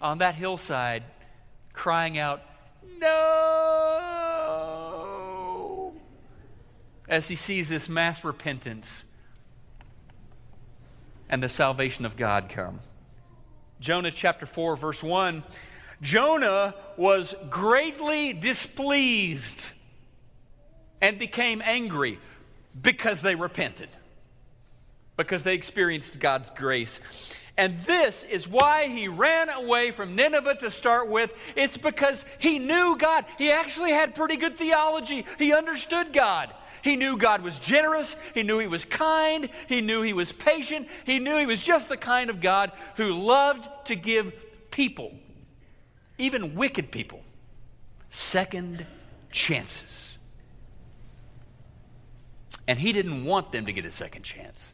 on 0.00 0.18
that 0.18 0.36
hillside 0.36 1.02
crying 1.72 2.18
out, 2.18 2.40
No! 3.00 4.12
As 7.08 7.26
he 7.26 7.34
sees 7.34 7.68
this 7.68 7.88
mass 7.88 8.22
repentance 8.22 9.02
and 11.28 11.42
the 11.42 11.48
salvation 11.48 12.06
of 12.06 12.16
God 12.16 12.48
come. 12.48 12.78
Jonah 13.80 14.12
chapter 14.12 14.46
4, 14.46 14.76
verse 14.76 15.02
1 15.02 15.42
Jonah 16.00 16.76
was 16.96 17.34
greatly 17.50 18.32
displeased 18.32 19.66
and 21.02 21.18
became 21.18 21.60
angry 21.62 22.18
because 22.80 23.20
they 23.20 23.34
repented, 23.34 23.90
because 25.18 25.42
they 25.42 25.54
experienced 25.54 26.18
God's 26.18 26.48
grace. 26.56 27.00
And 27.58 27.78
this 27.80 28.24
is 28.24 28.48
why 28.48 28.86
he 28.88 29.08
ran 29.08 29.50
away 29.50 29.90
from 29.90 30.16
Nineveh 30.16 30.54
to 30.60 30.70
start 30.70 31.10
with. 31.10 31.34
It's 31.54 31.76
because 31.76 32.24
he 32.38 32.58
knew 32.58 32.96
God. 32.96 33.26
He 33.36 33.50
actually 33.50 33.90
had 33.90 34.14
pretty 34.14 34.38
good 34.38 34.56
theology. 34.56 35.26
He 35.38 35.52
understood 35.52 36.14
God. 36.14 36.50
He 36.82 36.96
knew 36.96 37.16
God 37.16 37.42
was 37.42 37.58
generous. 37.58 38.16
He 38.34 38.42
knew 38.42 38.58
He 38.58 38.66
was 38.66 38.84
kind. 38.84 39.48
He 39.68 39.80
knew 39.80 40.02
He 40.02 40.12
was 40.12 40.32
patient. 40.32 40.88
He 41.04 41.18
knew 41.18 41.36
He 41.36 41.46
was 41.46 41.60
just 41.60 41.88
the 41.88 41.96
kind 41.96 42.30
of 42.30 42.40
God 42.40 42.72
who 42.96 43.12
loved 43.12 43.68
to 43.86 43.94
give 43.94 44.32
people, 44.70 45.12
even 46.18 46.54
wicked 46.54 46.90
people, 46.90 47.22
second 48.10 48.84
chances. 49.30 50.11
And 52.66 52.78
He 52.78 52.92
didn't 52.92 53.24
want 53.24 53.52
them 53.52 53.66
to 53.66 53.72
get 53.72 53.86
a 53.86 53.90
second 53.90 54.22
chance. 54.22 54.72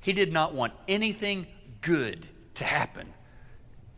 He 0.00 0.12
did 0.12 0.32
not 0.32 0.54
want 0.54 0.72
anything 0.86 1.46
good 1.80 2.26
to 2.54 2.64
happen 2.64 3.12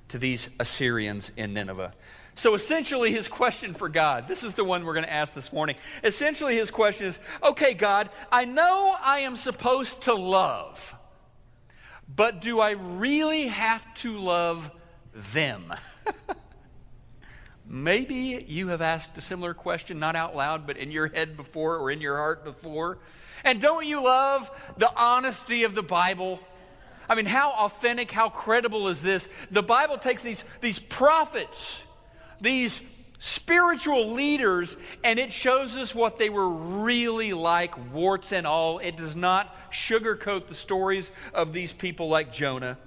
to 0.09 0.19
these 0.19 0.49
Assyrians 0.59 1.31
in 1.37 1.55
Nineveh. 1.55 1.95
So 2.35 2.55
essentially, 2.55 3.13
his 3.13 3.29
question 3.29 3.75
for 3.75 3.89
God 3.89 4.27
this 4.29 4.45
is 4.45 4.55
the 4.55 4.65
one 4.65 4.85
we're 4.85 4.95
going 4.95 5.05
to 5.05 5.13
ask 5.13 5.35
this 5.35 5.53
morning. 5.53 5.77
Essentially, 6.03 6.57
his 6.57 6.71
question 6.71 7.07
is 7.07 7.21
okay, 7.43 7.75
God, 7.75 8.11
I 8.31 8.45
know 8.45 8.97
I 9.01 9.21
am 9.21 9.37
supposed 9.37 10.03
to 10.03 10.15
love, 10.15 10.95
but 12.09 12.41
do 12.41 12.61
I 12.61 12.71
really 12.71 13.49
have 13.49 13.93
to 13.97 14.17
love 14.19 14.71
them? 15.33 15.73
Maybe 17.67 18.45
you 18.49 18.69
have 18.69 18.83
asked 18.83 19.17
a 19.17 19.21
similar 19.21 19.55
question, 19.55 20.01
not 20.01 20.17
out 20.17 20.35
loud, 20.35 20.67
but 20.67 20.77
in 20.77 20.91
your 20.91 21.07
head 21.07 21.37
before 21.37 21.77
or 21.77 21.91
in 21.91 22.01
your 22.01 22.17
heart 22.17 22.45
before. 22.45 22.99
And 23.45 23.61
don't 23.61 23.87
you 23.87 24.03
love 24.03 24.51
the 24.77 24.93
honesty 24.95 25.65
of 25.65 25.75
the 25.75 25.83
Bible? 25.83 26.41
I 27.09 27.15
mean, 27.15 27.27
how 27.27 27.51
authentic, 27.53 28.11
how 28.11 28.29
credible 28.29 28.89
is 28.89 29.03
this? 29.03 29.29
The 29.51 29.63
Bible 29.63 29.99
takes 29.99 30.23
these, 30.23 30.45
these 30.61 30.79
prophets 30.79 31.83
these 32.41 32.81
spiritual 33.19 34.13
leaders, 34.13 34.77
and 35.05 35.19
it 35.19 35.33
shows 35.33 35.77
us 35.77 35.95
what 35.95 36.19
they 36.19 36.31
were 36.31 36.49
really 36.49 37.33
like, 37.33 37.93
warts 37.93 38.33
and 38.33 38.47
all. 38.47 38.79
It 38.79 38.97
does 38.97 39.15
not 39.15 39.55
sugarcoat 39.71 40.47
the 40.47 40.55
stories 40.55 41.11
of 41.35 41.53
these 41.53 41.73
people 41.73 42.09
like 42.09 42.33
Jonah. 42.33 42.79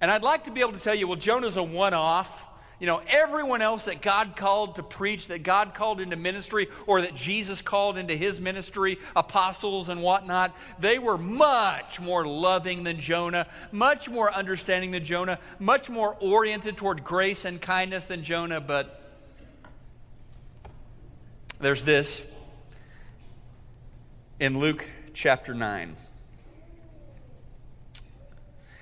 And 0.00 0.10
I'd 0.10 0.22
like 0.22 0.44
to 0.44 0.50
be 0.50 0.60
able 0.60 0.72
to 0.72 0.78
tell 0.78 0.94
you, 0.94 1.08
well, 1.08 1.16
Jonah's 1.16 1.56
a 1.56 1.62
one 1.62 1.94
off. 1.94 2.46
You 2.80 2.88
know, 2.88 3.00
everyone 3.06 3.62
else 3.62 3.84
that 3.84 4.02
God 4.02 4.34
called 4.36 4.76
to 4.76 4.82
preach, 4.82 5.28
that 5.28 5.44
God 5.44 5.74
called 5.74 6.00
into 6.00 6.16
ministry, 6.16 6.68
or 6.86 7.02
that 7.02 7.14
Jesus 7.14 7.62
called 7.62 7.96
into 7.96 8.16
his 8.16 8.40
ministry, 8.40 8.98
apostles 9.14 9.88
and 9.88 10.02
whatnot, 10.02 10.54
they 10.80 10.98
were 10.98 11.16
much 11.16 12.00
more 12.00 12.26
loving 12.26 12.82
than 12.82 13.00
Jonah, 13.00 13.46
much 13.70 14.08
more 14.08 14.32
understanding 14.32 14.90
than 14.90 15.04
Jonah, 15.04 15.38
much 15.60 15.88
more 15.88 16.16
oriented 16.20 16.76
toward 16.76 17.04
grace 17.04 17.44
and 17.44 17.60
kindness 17.60 18.06
than 18.06 18.24
Jonah. 18.24 18.60
But 18.60 19.00
there's 21.60 21.84
this 21.84 22.22
in 24.40 24.58
Luke 24.58 24.84
chapter 25.14 25.54
9. 25.54 25.94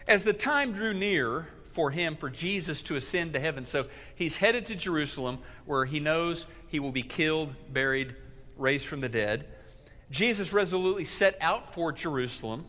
As 0.09 0.25
the 0.25 0.33
time 0.33 0.73
drew 0.73 0.95
near, 0.95 1.47
for 1.73 1.91
him, 1.91 2.17
for 2.17 2.31
Jesus 2.31 2.83
to 2.83 2.97
ascend 2.97 3.33
to 3.33 3.41
heaven. 3.41 3.67
So 3.67 3.87
he's 4.14 4.37
headed 4.37 4.67
to 4.67 4.75
Jerusalem 4.75 5.38
where 5.64 5.85
he 5.85 6.00
knows 6.00 6.47
he 6.69 6.81
will 6.81 6.93
be 6.93 7.02
killed, 7.02 7.55
buried, 7.73 8.14
raised 8.57 8.87
from 8.87 9.00
the 9.00 9.09
dead. 9.09 9.47
Jesus 10.11 10.52
resolutely 10.52 11.05
set 11.05 11.37
out 11.41 11.75
for 11.75 11.93
Jerusalem. 11.93 12.67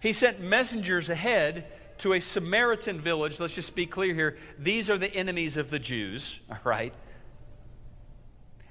He 0.00 0.12
sent 0.12 0.40
messengers 0.40 1.10
ahead 1.10 1.66
to 1.98 2.12
a 2.12 2.20
Samaritan 2.20 3.00
village. 3.00 3.40
Let's 3.40 3.54
just 3.54 3.74
be 3.74 3.86
clear 3.86 4.14
here. 4.14 4.36
These 4.58 4.90
are 4.90 4.98
the 4.98 5.12
enemies 5.14 5.56
of 5.56 5.70
the 5.70 5.78
Jews, 5.78 6.38
all 6.50 6.58
right? 6.64 6.92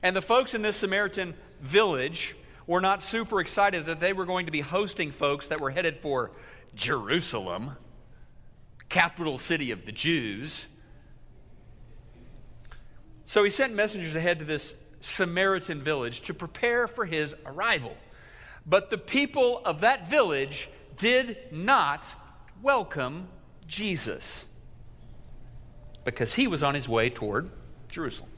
And 0.03 0.15
the 0.15 0.21
folks 0.21 0.53
in 0.53 0.61
this 0.61 0.77
Samaritan 0.77 1.33
village 1.61 2.35
were 2.67 2.81
not 2.81 3.01
super 3.01 3.39
excited 3.39 3.87
that 3.87 3.99
they 3.99 4.13
were 4.13 4.25
going 4.25 4.45
to 4.45 4.51
be 4.51 4.61
hosting 4.61 5.11
folks 5.11 5.47
that 5.47 5.59
were 5.59 5.71
headed 5.71 5.99
for 5.99 6.31
Jerusalem 6.75 7.71
capital 8.89 9.37
city 9.37 9.71
of 9.71 9.85
the 9.85 9.91
Jews. 9.91 10.67
So 13.25 13.43
he 13.43 13.49
sent 13.49 13.73
messengers 13.73 14.15
ahead 14.15 14.39
to 14.39 14.45
this 14.45 14.75
Samaritan 15.01 15.81
village 15.81 16.21
to 16.21 16.33
prepare 16.33 16.87
for 16.87 17.05
his 17.05 17.35
arrival. 17.45 17.95
But 18.65 18.89
the 18.89 18.97
people 18.97 19.61
of 19.65 19.81
that 19.81 20.09
village 20.09 20.69
did 20.97 21.37
not 21.51 22.15
welcome 22.61 23.27
Jesus 23.67 24.45
because 26.03 26.35
he 26.35 26.47
was 26.47 26.63
on 26.63 26.75
his 26.75 26.87
way 26.87 27.09
toward 27.09 27.49
Jerusalem. 27.89 28.29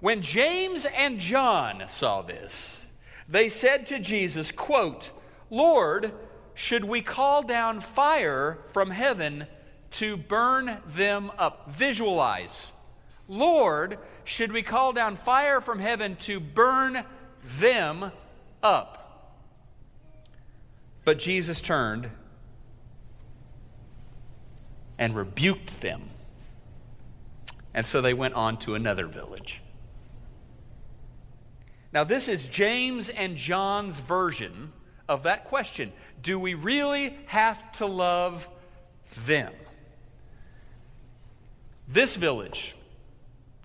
When 0.00 0.22
James 0.22 0.84
and 0.84 1.18
John 1.18 1.84
saw 1.86 2.22
this, 2.22 2.84
they 3.28 3.48
said 3.48 3.86
to 3.86 3.98
Jesus, 3.98 4.50
quote, 4.50 5.10
Lord, 5.50 6.12
should 6.54 6.84
we 6.84 7.00
call 7.00 7.42
down 7.42 7.80
fire 7.80 8.58
from 8.72 8.90
heaven 8.90 9.46
to 9.92 10.16
burn 10.16 10.78
them 10.86 11.30
up? 11.38 11.70
Visualize. 11.72 12.68
Lord, 13.28 13.98
should 14.24 14.52
we 14.52 14.62
call 14.62 14.92
down 14.92 15.16
fire 15.16 15.60
from 15.60 15.78
heaven 15.78 16.16
to 16.16 16.38
burn 16.40 17.04
them 17.58 18.12
up? 18.62 19.00
But 21.04 21.18
Jesus 21.18 21.60
turned 21.60 22.08
and 24.98 25.16
rebuked 25.16 25.80
them. 25.80 26.02
And 27.74 27.84
so 27.84 28.00
they 28.00 28.14
went 28.14 28.34
on 28.34 28.58
to 28.58 28.74
another 28.76 29.06
village. 29.06 29.60
Now, 31.92 32.04
this 32.04 32.28
is 32.28 32.46
James 32.46 33.08
and 33.08 33.36
John's 33.36 33.98
version 34.00 34.72
of 35.08 35.24
that 35.24 35.44
question 35.44 35.92
Do 36.22 36.38
we 36.38 36.54
really 36.54 37.16
have 37.26 37.72
to 37.72 37.86
love 37.86 38.48
them? 39.26 39.52
This 41.86 42.16
village, 42.16 42.74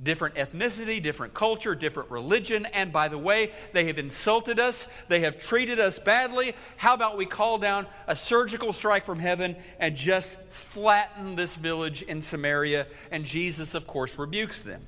different 0.03 0.35
ethnicity, 0.35 1.01
different 1.01 1.33
culture, 1.33 1.73
different 1.73 2.11
religion, 2.11 2.65
and 2.67 2.91
by 2.91 3.07
the 3.07 3.17
way, 3.17 3.51
they 3.73 3.85
have 3.85 3.97
insulted 3.97 4.59
us, 4.59 4.87
they 5.07 5.21
have 5.21 5.39
treated 5.39 5.79
us 5.79 5.99
badly. 5.99 6.53
How 6.77 6.93
about 6.93 7.17
we 7.17 7.25
call 7.25 7.57
down 7.57 7.87
a 8.07 8.15
surgical 8.15 8.73
strike 8.73 9.05
from 9.05 9.19
heaven 9.19 9.55
and 9.79 9.95
just 9.95 10.37
flatten 10.51 11.35
this 11.35 11.55
village 11.55 12.01
in 12.01 12.21
Samaria? 12.21 12.87
And 13.11 13.23
Jesus, 13.23 13.73
of 13.73 13.87
course, 13.87 14.17
rebukes 14.17 14.61
them. 14.61 14.85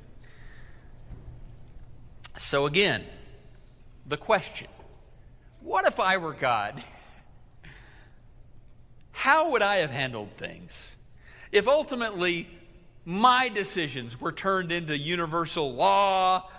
So 2.37 2.65
again, 2.65 3.03
the 4.05 4.17
question 4.17 4.67
what 5.61 5.85
if 5.85 5.99
I 5.99 6.17
were 6.17 6.33
God? 6.33 6.83
How 9.11 9.51
would 9.51 9.61
I 9.61 9.77
have 9.77 9.91
handled 9.91 10.29
things? 10.37 10.95
If 11.51 11.67
ultimately 11.67 12.47
my 13.05 13.49
decisions 13.49 14.19
were 14.19 14.31
turned 14.31 14.71
into 14.71 14.97
universal 14.97 15.73
law, 15.73 16.49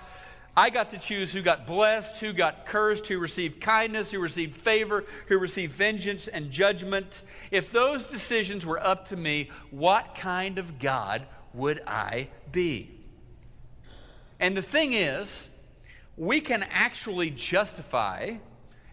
I 0.56 0.68
got 0.68 0.90
to 0.90 0.99
choose 0.99 1.32
who 1.32 1.40
got 1.40 1.66
blessed, 1.66 2.18
who 2.18 2.32
got 2.35 2.66
cursed, 2.66 3.06
who 3.06 3.18
received 3.18 3.61
kindness, 3.61 4.11
who 4.11 4.18
received 4.18 4.54
favor, 4.54 5.04
who 5.28 5.38
received 5.38 5.73
vengeance 5.73 6.28
and 6.28 6.50
judgment. 6.50 7.23
If 7.50 7.73
those 7.73 8.04
decisions 8.04 8.66
were 8.66 8.78
up 8.78 9.09
to 9.09 9.16
me, 9.16 9.50
what 9.71 10.14
kind 10.14 10.59
of 10.59 10.78
God 10.78 11.26
would 11.54 11.80
I 11.87 12.28
be? 12.50 12.90
And 14.38 14.54
the 14.54 14.62
thing 14.62 14.92
is, 14.92 15.49
we 16.18 16.40
can 16.40 16.64
actually 16.64 17.30
justify, 17.30 18.35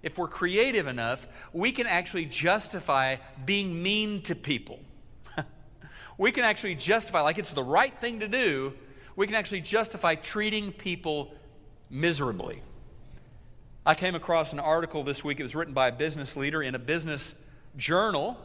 if 0.04 0.18
we're 0.18 0.28
creative 0.28 0.88
enough, 0.88 1.28
we 1.54 1.72
can 1.72 1.88
actually 1.88 2.26
justify 2.26 3.18
being 3.46 3.82
mean 3.82 4.22
to 4.24 4.36
people. 4.36 4.80
we 6.18 6.32
can 6.32 6.44
actually 6.44 6.76
justify, 6.76 7.22
like 7.22 7.38
it's 7.38 7.52
the 7.52 7.64
right 7.64 7.98
thing 8.00 8.22
to 8.22 8.28
do, 8.28 8.74
we 9.16 9.28
can 9.28 9.36
actually 9.36 9.62
justify 9.62 10.16
treating 10.16 10.72
people 10.72 11.34
miserably. 11.90 12.62
I 13.86 13.96
came 13.96 14.16
across 14.16 14.54
an 14.54 14.60
article 14.60 15.04
this 15.04 15.24
week. 15.24 15.40
It 15.40 15.44
was 15.44 15.56
written 15.56 15.74
by 15.74 15.88
a 15.88 15.92
business 15.92 16.38
leader 16.38 16.62
in 16.62 16.76
a 16.76 16.80
business 16.80 17.34
journal. 17.76 18.38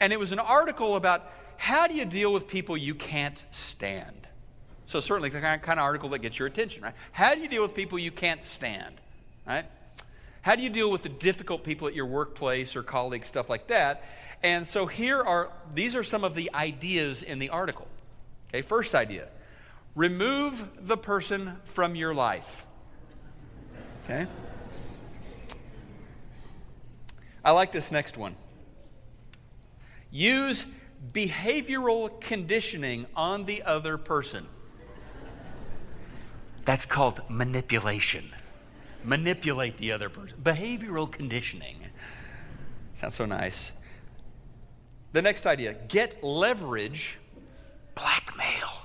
And 0.00 0.12
it 0.12 0.18
was 0.18 0.32
an 0.32 0.38
article 0.38 0.96
about 0.96 1.30
how 1.56 1.86
do 1.86 1.94
you 1.94 2.04
deal 2.04 2.32
with 2.32 2.48
people 2.48 2.76
you 2.76 2.94
can't 2.94 3.42
stand? 3.50 4.26
So, 4.86 5.00
certainly 5.00 5.30
the 5.30 5.40
kind 5.40 5.60
of 5.60 5.78
article 5.78 6.10
that 6.10 6.20
gets 6.20 6.38
your 6.38 6.46
attention, 6.46 6.82
right? 6.82 6.94
How 7.12 7.34
do 7.34 7.40
you 7.40 7.48
deal 7.48 7.62
with 7.62 7.74
people 7.74 7.98
you 7.98 8.12
can't 8.12 8.44
stand, 8.44 8.94
right? 9.46 9.66
How 10.46 10.54
do 10.54 10.62
you 10.62 10.70
deal 10.70 10.92
with 10.92 11.02
the 11.02 11.08
difficult 11.08 11.64
people 11.64 11.88
at 11.88 11.94
your 11.96 12.06
workplace 12.06 12.76
or 12.76 12.84
colleagues, 12.84 13.26
stuff 13.26 13.50
like 13.50 13.66
that? 13.66 14.04
And 14.44 14.64
so 14.64 14.86
here 14.86 15.20
are 15.20 15.50
these 15.74 15.96
are 15.96 16.04
some 16.04 16.22
of 16.22 16.36
the 16.36 16.52
ideas 16.54 17.24
in 17.24 17.40
the 17.40 17.48
article. 17.48 17.88
Okay, 18.48 18.62
first 18.62 18.94
idea. 18.94 19.26
Remove 19.96 20.64
the 20.86 20.96
person 20.96 21.56
from 21.64 21.96
your 21.96 22.14
life. 22.14 22.64
Okay? 24.04 24.28
I 27.44 27.50
like 27.50 27.72
this 27.72 27.90
next 27.90 28.16
one. 28.16 28.36
Use 30.12 30.64
behavioral 31.12 32.20
conditioning 32.20 33.06
on 33.16 33.46
the 33.46 33.64
other 33.64 33.98
person. 33.98 34.46
That's 36.64 36.86
called 36.86 37.20
manipulation. 37.28 38.30
Manipulate 39.06 39.78
the 39.78 39.92
other 39.92 40.08
person. 40.08 40.36
Behavioral 40.42 41.10
conditioning. 41.10 41.76
Sounds 42.96 43.14
so 43.14 43.24
nice. 43.24 43.70
The 45.12 45.22
next 45.22 45.46
idea 45.46 45.74
get 45.74 46.22
leverage, 46.24 47.16
blackmail. 47.94 48.82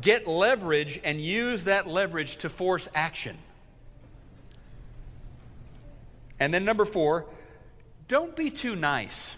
Get 0.00 0.26
leverage 0.26 0.98
and 1.04 1.20
use 1.20 1.64
that 1.64 1.86
leverage 1.86 2.38
to 2.38 2.48
force 2.48 2.88
action. 2.94 3.36
And 6.40 6.54
then 6.54 6.64
number 6.64 6.84
four, 6.84 7.26
don't 8.06 8.34
be 8.34 8.50
too 8.50 8.74
nice. 8.74 9.36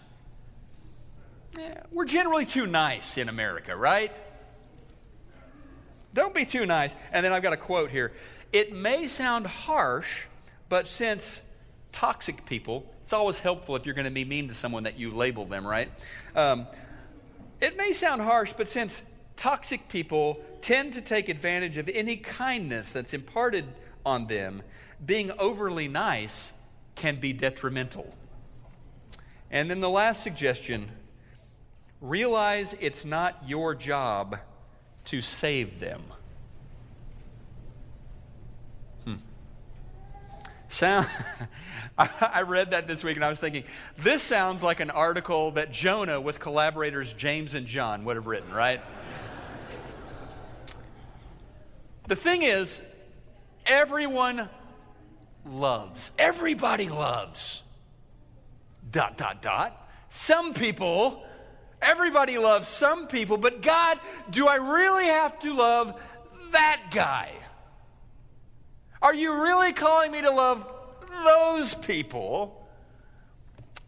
We're 1.91 2.05
generally 2.05 2.47
too 2.47 2.67
nice 2.67 3.19
in 3.19 3.29
America, 3.29 3.75
right? 3.75 4.13
Don't 6.15 6.35
be 6.35 6.45
too 6.45 6.67
nice. 6.67 6.95
And 7.13 7.25
then 7.25 7.33
I've 7.33 7.43
got 7.43 7.53
a 7.53 7.57
quote 7.57 7.91
here. 7.91 8.13
It 8.53 8.73
may 8.73 9.07
sound 9.07 9.47
harsh, 9.47 10.25
but 10.69 10.89
since 10.89 11.41
toxic 11.93 12.45
people, 12.47 12.85
it's 13.03 13.13
always 13.13 13.39
helpful 13.39 13.77
if 13.77 13.87
you're 13.87 13.95
going 13.95 14.07
to 14.07 14.11
be 14.11 14.25
mean 14.25 14.49
to 14.49 14.55
someone 14.55 14.85
that 14.85 14.99
you 14.99 15.11
label 15.11 15.45
them, 15.45 15.67
right? 15.67 15.91
Um, 16.35 16.67
it 17.61 17.77
may 17.77 17.93
sound 17.93 18.23
harsh, 18.23 18.53
but 18.57 18.69
since 18.69 19.03
toxic 19.37 19.89
people 19.89 20.41
tend 20.63 20.95
to 20.95 21.01
take 21.01 21.29
advantage 21.29 21.77
of 21.77 21.89
any 21.89 22.17
kindness 22.17 22.93
that's 22.93 23.15
imparted 23.15 23.65
on 24.05 24.27
them, 24.27 24.63
being 25.05 25.31
overly 25.39 25.89
nice 25.89 26.53
can 26.95 27.21
be 27.21 27.33
detrimental. 27.33 28.15
And 29.51 29.71
then 29.71 29.81
the 29.81 29.91
last 29.91 30.23
suggestion 30.23 30.91
realize 32.01 32.75
it's 32.81 33.05
not 33.05 33.43
your 33.47 33.75
job 33.75 34.39
to 35.07 35.23
save 35.23 35.81
them. 35.81 36.03
Sound, 40.71 41.09
I 41.99 42.43
read 42.43 42.71
that 42.71 42.87
this 42.87 43.03
week 43.03 43.17
and 43.17 43.25
I 43.25 43.29
was 43.29 43.41
thinking, 43.41 43.65
this 43.99 44.23
sounds 44.23 44.63
like 44.63 44.79
an 44.79 44.91
article 44.91 45.51
that 45.53 45.73
Jonah 45.73 46.21
with 46.21 46.39
collaborators 46.39 47.13
James 47.13 47.55
and 47.55 47.67
John 47.67 48.05
would 48.05 48.15
have 48.15 48.29
written, 48.29 48.53
right? 48.53 48.81
the 52.07 52.15
thing 52.15 52.43
is, 52.43 52.81
everyone 53.67 54.49
loves. 55.45 56.13
Everybody 56.17 56.89
loves. 56.89 57.65
Dot, 58.93 59.19
dot, 59.19 59.43
dot. 59.43 59.89
Some 60.09 60.55
people, 60.55 61.25
everybody 61.83 62.39
loves 62.39 62.69
some 62.69 63.09
people, 63.09 63.37
but 63.39 63.61
God, 63.61 63.99
do 64.31 64.47
I 64.47 64.57
really 64.57 65.07
have 65.07 65.39
to 65.41 65.53
love 65.53 66.01
that 66.53 66.91
guy? 66.93 67.33
Are 69.03 69.15
you 69.15 69.43
really 69.43 69.73
calling 69.73 70.13
me 70.13 70.21
to 70.21 70.31
love 70.31 70.67
those 71.25 71.75
people? 71.75 72.69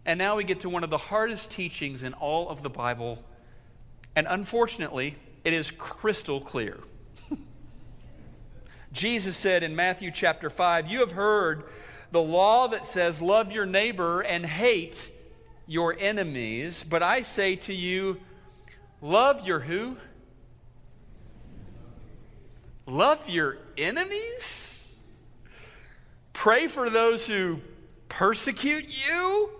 And 0.04 0.18
now 0.18 0.36
we 0.36 0.44
get 0.44 0.60
to 0.60 0.68
one 0.68 0.84
of 0.84 0.90
the 0.90 0.98
hardest 0.98 1.50
teachings 1.50 2.02
in 2.02 2.14
all 2.14 2.48
of 2.48 2.62
the 2.62 2.70
Bible. 2.70 3.22
And 4.16 4.26
unfortunately, 4.28 5.16
it 5.44 5.52
is 5.52 5.70
crystal 5.70 6.40
clear. 6.40 6.78
Jesus 8.92 9.36
said 9.36 9.62
in 9.62 9.76
Matthew 9.76 10.10
chapter 10.10 10.50
5, 10.50 10.88
You 10.88 11.00
have 11.00 11.12
heard 11.12 11.64
the 12.10 12.22
law 12.22 12.68
that 12.68 12.86
says, 12.86 13.22
Love 13.22 13.52
your 13.52 13.66
neighbor 13.66 14.22
and 14.22 14.44
hate 14.44 15.10
your 15.66 15.96
enemies. 15.98 16.84
But 16.88 17.02
I 17.02 17.22
say 17.22 17.56
to 17.56 17.74
you, 17.74 18.20
love 19.00 19.46
your 19.46 19.60
who? 19.60 19.96
Love 22.86 23.28
your 23.28 23.58
enemies? 23.78 24.81
Pray 26.32 26.66
for 26.66 26.90
those 26.90 27.26
who 27.26 27.60
persecute 28.08 28.86
you? 28.88 29.50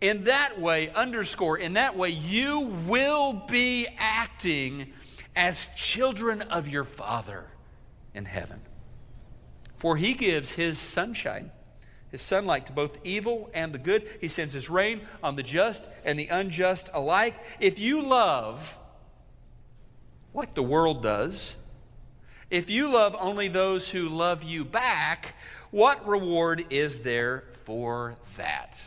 In 0.00 0.24
that 0.24 0.60
way, 0.60 0.90
underscore, 0.90 1.58
in 1.58 1.74
that 1.74 1.96
way, 1.96 2.08
you 2.10 2.60
will 2.88 3.44
be 3.48 3.86
acting 3.98 4.92
as 5.36 5.68
children 5.76 6.42
of 6.42 6.66
your 6.66 6.84
Father 6.84 7.46
in 8.12 8.24
heaven. 8.24 8.60
For 9.76 9.96
he 9.96 10.14
gives 10.14 10.50
his 10.50 10.78
sunshine, 10.78 11.50
his 12.10 12.20
sunlight 12.20 12.66
to 12.66 12.72
both 12.72 12.98
evil 13.04 13.50
and 13.54 13.72
the 13.72 13.78
good. 13.78 14.08
He 14.20 14.28
sends 14.28 14.54
his 14.54 14.68
rain 14.68 15.02
on 15.22 15.36
the 15.36 15.42
just 15.42 15.88
and 16.04 16.18
the 16.18 16.28
unjust 16.28 16.90
alike. 16.92 17.36
If 17.60 17.78
you 17.78 18.02
love 18.02 18.76
like 20.34 20.54
the 20.54 20.62
world 20.62 21.02
does, 21.02 21.54
if 22.50 22.68
you 22.68 22.88
love 22.90 23.16
only 23.18 23.48
those 23.48 23.88
who 23.88 24.08
love 24.08 24.42
you 24.42 24.64
back, 24.64 25.34
what 25.72 26.06
reward 26.06 26.66
is 26.70 27.00
there 27.00 27.44
for 27.64 28.16
that? 28.36 28.80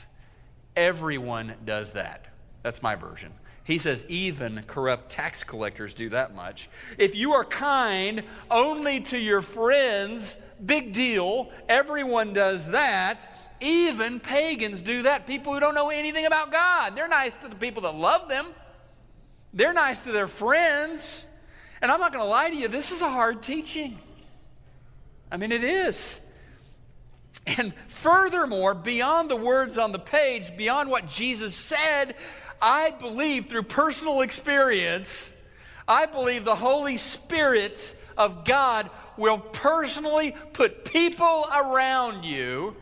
Everyone 0.76 1.54
does 1.66 1.92
that. 1.94 2.26
That's 2.64 2.82
my 2.82 2.96
version. 2.96 3.34
He 3.64 3.80
says, 3.80 4.06
even 4.08 4.64
corrupt 4.68 5.12
tax 5.12 5.44
collectors 5.44 5.96
do 5.96 6.10
that 6.10 6.36
much. 6.36 6.70
If 7.00 7.16
you 7.16 7.34
are 7.34 7.44
kind 7.44 8.24
only 8.52 9.02
to 9.02 9.18
your 9.18 9.42
friends, 9.42 10.38
big 10.64 10.94
deal. 10.94 11.50
Everyone 11.68 12.32
does 12.34 12.70
that. 12.70 13.52
Even 13.60 14.20
pagans 14.20 14.82
do 14.82 15.02
that. 15.04 15.26
People 15.26 15.54
who 15.54 15.60
don't 15.60 15.74
know 15.74 15.90
anything 15.90 16.28
about 16.28 16.52
God. 16.52 16.96
They're 16.96 17.08
nice 17.08 17.36
to 17.38 17.48
the 17.48 17.56
people 17.56 17.82
that 17.84 17.96
love 17.96 18.30
them, 18.30 18.48
they're 19.54 19.74
nice 19.74 20.00
to 20.00 20.12
their 20.12 20.28
friends. 20.28 21.26
And 21.82 21.92
I'm 21.92 22.00
not 22.00 22.14
going 22.14 22.24
to 22.24 22.30
lie 22.30 22.50
to 22.50 22.56
you, 22.56 22.68
this 22.68 22.92
is 22.92 23.02
a 23.02 23.10
hard 23.10 23.42
teaching. 23.42 23.98
I 25.32 25.38
mean, 25.38 25.52
it 25.52 25.64
is. 25.64 26.22
And 27.48 27.74
furthermore, 27.88 28.74
beyond 28.74 29.30
the 29.30 29.36
words 29.36 29.78
on 29.78 29.92
the 29.92 30.00
page, 30.00 30.58
beyond 30.58 30.90
what 30.90 31.08
Jesus 31.08 31.54
said, 31.54 32.16
I 32.62 32.92
believe 32.92 33.48
through 33.48 33.64
personal 33.64 34.22
experience, 34.22 35.32
I 35.88 36.08
believe 36.08 36.46
the 36.46 36.56
Holy 36.56 36.98
Spirit 36.98 37.96
of 38.18 38.46
God 38.46 38.90
will 39.18 39.38
personally 39.38 40.36
put 40.54 40.86
people 40.86 41.48
around 41.54 42.24
you, 42.24 42.76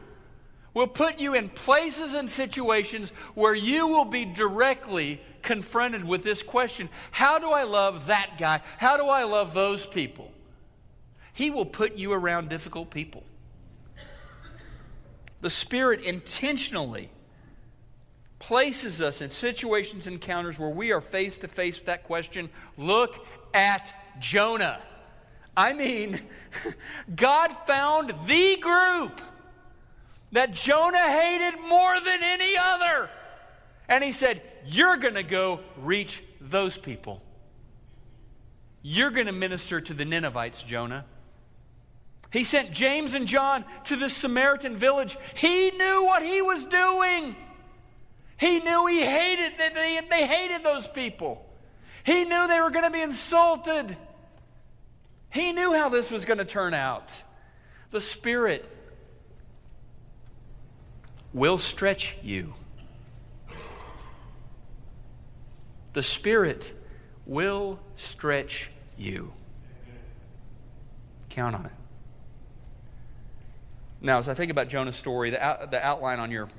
will 0.74 0.88
put 0.88 1.20
you 1.20 1.34
in 1.34 1.50
places 1.50 2.14
and 2.14 2.30
situations 2.30 3.12
where 3.36 3.54
you 3.54 3.88
will 3.88 4.06
be 4.06 4.26
directly 4.26 5.22
confronted 5.42 6.06
with 6.06 6.24
this 6.24 6.42
question 6.42 6.90
How 7.12 7.38
do 7.38 7.52
I 7.52 7.64
love 7.64 8.08
that 8.08 8.38
guy? 8.40 8.62
How 8.78 8.98
do 8.98 9.06
I 9.06 9.24
love 9.24 9.54
those 9.54 9.86
people? 9.86 10.32
He 11.34 11.50
will 11.50 11.66
put 11.66 11.96
you 11.96 12.14
around 12.14 12.50
difficult 12.50 12.90
people. 12.90 13.24
The 15.44 15.50
Spirit 15.50 16.04
intentionally 16.04 17.10
places 18.40 19.02
us 19.02 19.22
in 19.22 19.30
situations, 19.30 20.08
encounters 20.08 20.58
where 20.58 20.70
we 20.70 20.94
are 20.94 21.02
face 21.02 21.38
to 21.40 21.50
face 21.50 21.76
with 21.76 21.88
that 21.88 22.06
question. 22.06 22.50
Look 22.78 23.26
at 23.54 23.94
Jonah. 24.22 24.82
I 25.58 25.74
mean, 25.74 26.22
God 27.18 27.52
found 27.68 28.14
the 28.26 28.56
group 28.56 29.20
that 30.32 30.54
Jonah 30.54 30.98
hated 30.98 31.60
more 31.60 32.00
than 32.00 32.24
any 32.24 32.56
other. 32.56 33.10
And 33.90 34.02
he 34.02 34.14
said, 34.14 34.42
You're 34.66 34.96
going 34.96 35.16
to 35.16 35.24
go 35.24 35.60
reach 35.76 36.24
those 36.40 36.78
people. 36.78 37.22
You're 38.82 39.12
going 39.12 39.28
to 39.28 39.34
minister 39.34 39.82
to 39.82 39.94
the 39.94 40.06
Ninevites, 40.06 40.64
Jonah. 40.64 41.04
He 42.34 42.44
sent 42.44 42.72
James 42.72 43.14
and 43.14 43.28
John 43.28 43.64
to 43.86 43.96
the 43.96 44.10
Samaritan 44.10 44.76
village. 44.76 45.16
He 45.36 45.70
knew 45.70 46.04
what 46.04 46.24
he 46.24 46.42
was 46.42 46.66
doing. 46.66 47.36
He 48.38 48.60
knew 48.60 48.88
he 48.88 49.06
hated 49.06 49.60
that 49.60 49.76
they, 49.76 50.00
they 50.10 50.26
hated 50.26 50.64
those 50.64 50.88
people. 50.88 51.46
He 52.04 52.24
knew 52.24 52.48
they 52.48 52.60
were 52.60 52.72
going 52.72 52.86
to 52.86 52.90
be 52.90 53.04
insulted. 53.04 53.96
He 55.32 55.52
knew 55.52 55.74
how 55.74 55.90
this 55.90 56.10
was 56.10 56.26
going 56.26 56.40
to 56.40 56.46
turn 56.46 56.74
out. 56.74 57.22
The 57.92 58.02
Spirit 58.02 58.68
will 61.36 61.60
stretch 61.60 62.16
you. 62.24 62.56
The 65.94 66.02
Spirit 66.02 66.74
will 67.28 67.80
stretch 67.96 68.72
you. 68.98 69.32
Count 71.30 71.56
on 71.56 71.68
it. 71.68 71.83
Now, 74.06 74.20
as 74.20 74.28
I 74.28 74.34
think 74.34 74.52
about 74.52 74.68
Jonah's 74.68 74.98
story, 74.98 75.30
the, 75.30 75.42
out, 75.42 75.72
the 75.72 75.84
outline 75.84 76.20
on 76.20 76.30
your 76.30 76.50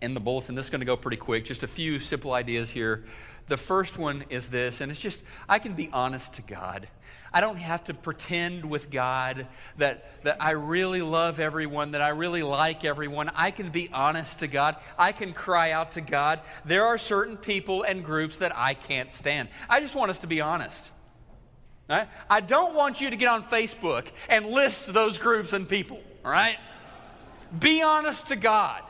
in 0.00 0.14
the 0.14 0.20
bulletin, 0.20 0.54
this 0.54 0.66
is 0.66 0.70
going 0.70 0.80
to 0.80 0.86
go 0.86 0.96
pretty 0.96 1.16
quick. 1.16 1.44
Just 1.44 1.64
a 1.64 1.68
few 1.68 1.98
simple 1.98 2.32
ideas 2.32 2.70
here. 2.70 3.04
The 3.48 3.56
first 3.56 3.98
one 3.98 4.24
is 4.30 4.48
this, 4.48 4.80
and 4.80 4.90
it's 4.90 5.00
just 5.00 5.22
I 5.48 5.58
can 5.58 5.74
be 5.74 5.90
honest 5.92 6.34
to 6.34 6.42
God. 6.42 6.86
I 7.32 7.40
don't 7.40 7.56
have 7.56 7.82
to 7.84 7.94
pretend 7.94 8.64
with 8.64 8.90
God 8.90 9.48
that, 9.78 10.22
that 10.22 10.36
I 10.38 10.50
really 10.50 11.02
love 11.02 11.40
everyone, 11.40 11.92
that 11.92 12.02
I 12.02 12.10
really 12.10 12.42
like 12.42 12.84
everyone. 12.84 13.30
I 13.34 13.50
can 13.50 13.70
be 13.70 13.90
honest 13.92 14.40
to 14.40 14.46
God. 14.46 14.76
I 14.98 15.12
can 15.12 15.32
cry 15.32 15.72
out 15.72 15.92
to 15.92 16.00
God. 16.00 16.40
There 16.64 16.86
are 16.86 16.98
certain 16.98 17.36
people 17.36 17.82
and 17.82 18.04
groups 18.04 18.36
that 18.36 18.52
I 18.54 18.74
can't 18.74 19.12
stand. 19.12 19.48
I 19.68 19.80
just 19.80 19.94
want 19.94 20.10
us 20.10 20.20
to 20.20 20.26
be 20.26 20.40
honest. 20.40 20.92
Right? 21.88 22.08
I 22.30 22.40
don't 22.40 22.74
want 22.74 23.00
you 23.00 23.10
to 23.10 23.16
get 23.16 23.28
on 23.28 23.44
Facebook 23.44 24.06
and 24.28 24.46
list 24.46 24.92
those 24.92 25.18
groups 25.18 25.52
and 25.52 25.68
people, 25.68 26.00
all 26.24 26.30
right? 26.30 26.56
Be 27.58 27.82
honest 27.82 28.28
to 28.28 28.36
God 28.36 28.82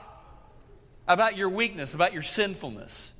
about 1.09 1.37
your 1.37 1.49
weakness, 1.49 1.95
about 1.95 2.13
your 2.13 2.23
sinfulness. 2.23 3.11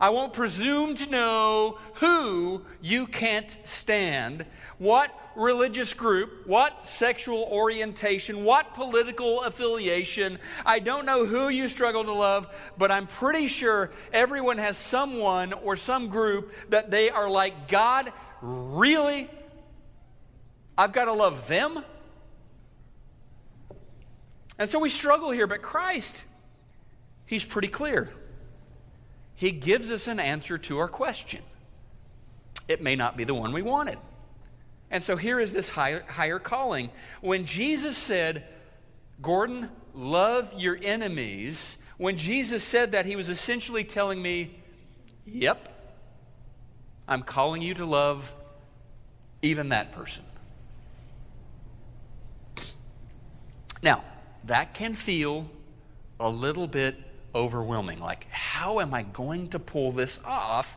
I 0.00 0.08
won't 0.08 0.32
presume 0.32 0.94
to 0.94 1.10
know 1.10 1.78
who 1.94 2.62
you 2.80 3.06
can't 3.06 3.54
stand, 3.64 4.46
what 4.78 5.12
religious 5.36 5.92
group, 5.92 6.46
what 6.46 6.88
sexual 6.88 7.42
orientation, 7.50 8.44
what 8.44 8.72
political 8.72 9.42
affiliation. 9.42 10.38
I 10.64 10.78
don't 10.78 11.04
know 11.04 11.26
who 11.26 11.50
you 11.50 11.68
struggle 11.68 12.02
to 12.04 12.12
love, 12.12 12.48
but 12.78 12.90
I'm 12.90 13.06
pretty 13.06 13.46
sure 13.46 13.90
everyone 14.12 14.56
has 14.56 14.78
someone 14.78 15.52
or 15.52 15.76
some 15.76 16.08
group 16.08 16.52
that 16.70 16.90
they 16.90 17.10
are 17.10 17.28
like, 17.28 17.68
God, 17.68 18.10
really? 18.40 19.28
I've 20.76 20.92
got 20.92 21.06
to 21.06 21.12
love 21.12 21.46
them? 21.48 21.84
And 24.58 24.68
so 24.68 24.78
we 24.78 24.88
struggle 24.88 25.30
here, 25.30 25.46
but 25.46 25.62
Christ, 25.62 26.24
He's 27.26 27.44
pretty 27.44 27.68
clear 27.68 28.10
he 29.40 29.52
gives 29.52 29.90
us 29.90 30.06
an 30.06 30.20
answer 30.20 30.58
to 30.58 30.76
our 30.80 30.86
question. 30.86 31.40
It 32.68 32.82
may 32.82 32.94
not 32.94 33.16
be 33.16 33.24
the 33.24 33.32
one 33.32 33.54
we 33.54 33.62
wanted. 33.62 33.96
And 34.90 35.02
so 35.02 35.16
here 35.16 35.40
is 35.40 35.50
this 35.50 35.70
higher, 35.70 36.04
higher 36.06 36.38
calling. 36.38 36.90
When 37.22 37.46
Jesus 37.46 37.96
said, 37.96 38.44
Gordon, 39.22 39.70
love 39.94 40.52
your 40.58 40.78
enemies, 40.82 41.78
when 41.96 42.18
Jesus 42.18 42.62
said 42.62 42.92
that, 42.92 43.06
he 43.06 43.16
was 43.16 43.30
essentially 43.30 43.82
telling 43.82 44.20
me, 44.20 44.60
Yep, 45.24 45.79
I'm 47.10 47.22
calling 47.22 47.60
you 47.60 47.74
to 47.74 47.84
love 47.84 48.32
even 49.42 49.70
that 49.70 49.90
person. 49.90 50.22
Now, 53.82 54.04
that 54.44 54.74
can 54.74 54.94
feel 54.94 55.50
a 56.20 56.30
little 56.30 56.68
bit 56.68 56.96
overwhelming. 57.34 57.98
Like, 57.98 58.26
how 58.30 58.80
am 58.80 58.94
I 58.94 59.02
going 59.02 59.48
to 59.48 59.58
pull 59.58 59.90
this 59.90 60.20
off? 60.24 60.76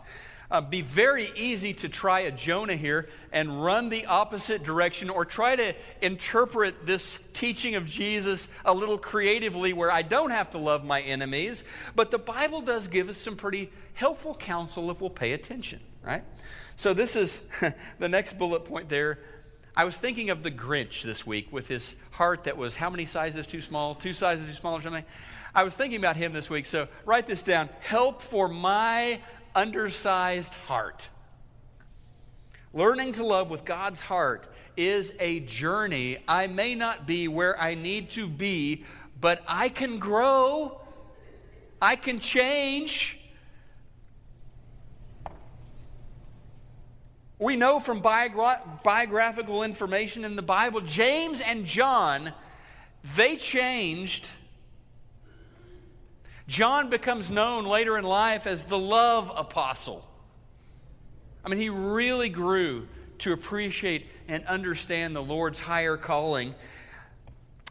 Uh, 0.50 0.62
be 0.62 0.82
very 0.82 1.30
easy 1.36 1.74
to 1.74 1.90
try 1.90 2.22
a 2.22 2.32
Jonah 2.32 2.76
here 2.76 3.10
and 3.32 3.64
run 3.64 3.90
the 3.90 4.06
opposite 4.06 4.64
direction 4.64 5.10
or 5.10 5.26
try 5.26 5.56
to 5.56 5.74
interpret 6.02 6.86
this 6.86 7.20
teaching 7.34 7.76
of 7.76 7.86
Jesus 7.86 8.48
a 8.64 8.74
little 8.74 8.98
creatively 8.98 9.74
where 9.74 9.92
I 9.92 10.04
don't 10.04 10.32
have 10.32 10.52
to 10.52 10.58
love 10.58 10.84
my 10.84 11.02
enemies. 11.02 11.64
But 11.96 12.12
the 12.12 12.20
Bible 12.20 12.62
does 12.62 12.88
give 12.88 13.10
us 13.10 13.18
some 13.18 13.36
pretty 13.36 13.72
helpful 13.94 14.36
counsel 14.36 14.92
if 14.92 15.02
we'll 15.02 15.10
pay 15.10 15.34
attention, 15.34 15.80
right? 16.04 16.24
So, 16.76 16.94
this 16.94 17.16
is 17.16 17.40
the 18.00 18.10
next 18.10 18.38
bullet 18.38 18.66
point 18.66 18.90
there. 18.90 19.20
I 19.76 19.86
was 19.86 19.98
thinking 19.98 20.30
of 20.30 20.44
the 20.44 20.52
Grinch 20.52 21.02
this 21.02 21.26
week 21.26 21.52
with 21.52 21.68
his 21.68 21.96
heart 22.12 22.44
that 22.44 22.58
was 22.58 22.76
how 22.76 22.92
many 22.92 23.06
sizes 23.06 23.48
too 23.48 23.62
small? 23.62 23.96
Two 23.96 24.14
sizes 24.14 24.46
too 24.46 24.54
small 24.54 24.78
or 24.78 24.82
something? 24.82 25.06
I 25.56 25.64
was 25.64 25.74
thinking 25.74 25.98
about 25.98 26.16
him 26.16 26.32
this 26.32 26.50
week, 26.50 26.68
so 26.68 26.88
write 27.06 27.26
this 27.26 27.42
down. 27.42 27.70
Help 27.80 28.22
for 28.22 28.48
my 28.48 29.20
undersized 29.56 30.54
heart. 30.54 31.10
Learning 32.74 33.14
to 33.14 33.26
love 33.26 33.50
with 33.50 33.66
God's 33.66 34.02
heart 34.02 34.48
is 34.76 35.14
a 35.20 35.42
journey. 35.42 36.18
I 36.28 36.48
may 36.48 36.76
not 36.76 37.06
be 37.06 37.28
where 37.28 37.60
I 37.60 37.76
need 37.76 38.10
to 38.12 38.28
be, 38.28 38.84
but 39.20 39.44
I 39.48 39.70
can 39.70 40.00
grow. 40.00 40.82
I 41.82 41.96
can 41.96 42.20
change. 42.20 43.20
We 47.44 47.58
know 47.58 47.82
from 47.82 48.02
biogra- 48.02 48.82
biographical 48.84 49.64
information 49.64 50.24
in 50.24 50.38
the 50.38 50.42
Bible, 50.42 50.80
James 50.80 51.42
and 51.42 51.66
John, 51.66 52.32
they 53.18 53.36
changed 53.36 54.30
John 56.48 56.90
becomes 56.90 57.30
known 57.30 57.66
later 57.66 57.98
in 57.98 58.04
life 58.04 58.48
as 58.48 58.64
the 58.64 58.78
love 58.78 59.32
apostle. 59.36 60.08
I 61.44 61.50
mean, 61.50 61.60
he 61.60 61.70
really 61.70 62.30
grew 62.30 62.88
to 63.20 63.34
appreciate 63.34 64.08
and 64.28 64.46
understand 64.46 65.16
the 65.16 65.24
Lord's 65.24 65.60
higher 65.60 65.98
calling. 65.98 66.54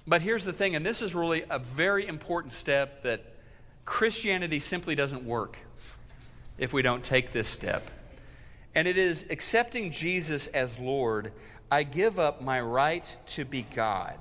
But 0.06 0.22
here's 0.22 0.44
the 0.44 0.52
thing, 0.52 0.74
and 0.74 0.85
this 0.85 1.02
is 1.02 1.14
really 1.14 1.44
a 1.48 1.58
very 1.58 2.06
important 2.06 2.54
step 2.54 3.02
that 3.02 3.24
Christianity 3.85 4.61
simply 4.61 4.94
doesn't 4.94 5.24
work 5.24 5.56
if 6.58 6.72
we 6.72 6.82
don't 6.82 7.04
take 7.04 7.32
this 7.32 7.48
step. 7.48 7.90
And 8.74 8.88
it 8.88 8.96
is 8.96 9.26
accepting 9.30 9.90
Jesus 9.90 10.46
as 10.48 10.78
Lord. 10.78 11.32
I 11.70 11.82
give 11.82 12.18
up 12.18 12.40
my 12.40 12.61
right 12.61 13.16
to 13.28 13.44
be 13.44 13.62
God. 13.74 14.18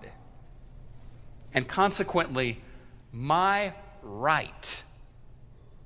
And 1.54 1.68
consequently, 1.68 2.62
my 3.12 3.74
right 4.02 4.84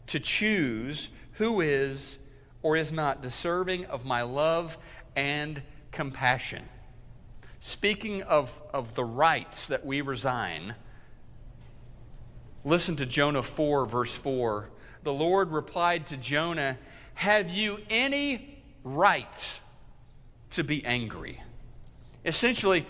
to 0.07 0.19
choose 0.19 1.09
who 1.33 1.61
is 1.61 2.17
or 2.61 2.77
is 2.77 2.91
not 2.91 3.21
deserving 3.21 3.85
of 3.85 4.05
my 4.05 4.21
love 4.21 4.77
and 5.15 5.61
compassion. 5.91 6.63
Speaking 7.61 8.21
of, 8.23 8.51
of 8.73 8.93
the 8.95 9.03
rights 9.03 9.67
that 9.67 9.85
we 9.85 10.01
resign, 10.01 10.75
listen 12.63 12.95
to 12.97 13.05
Jonah 13.05 13.43
4, 13.43 13.85
verse 13.85 14.13
4. 14.13 14.69
The 15.03 15.13
Lord 15.13 15.51
replied 15.51 16.07
to 16.07 16.17
Jonah, 16.17 16.77
Have 17.15 17.49
you 17.49 17.79
any 17.89 18.54
right 18.85 19.59
to 20.51 20.63
be 20.63 20.85
angry? 20.85 21.41
Essentially, 22.23 22.87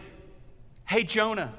hey, 0.85 1.03
Jonah, 1.03 1.51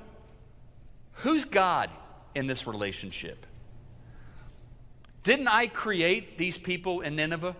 who's 1.14 1.44
God 1.44 1.90
in 2.36 2.46
this 2.46 2.66
relationship? 2.66 3.44
Didn't 5.24 5.48
I 5.48 5.66
create 5.66 6.38
these 6.38 6.56
people 6.56 7.00
in 7.00 7.16
Nineveh? 7.16 7.56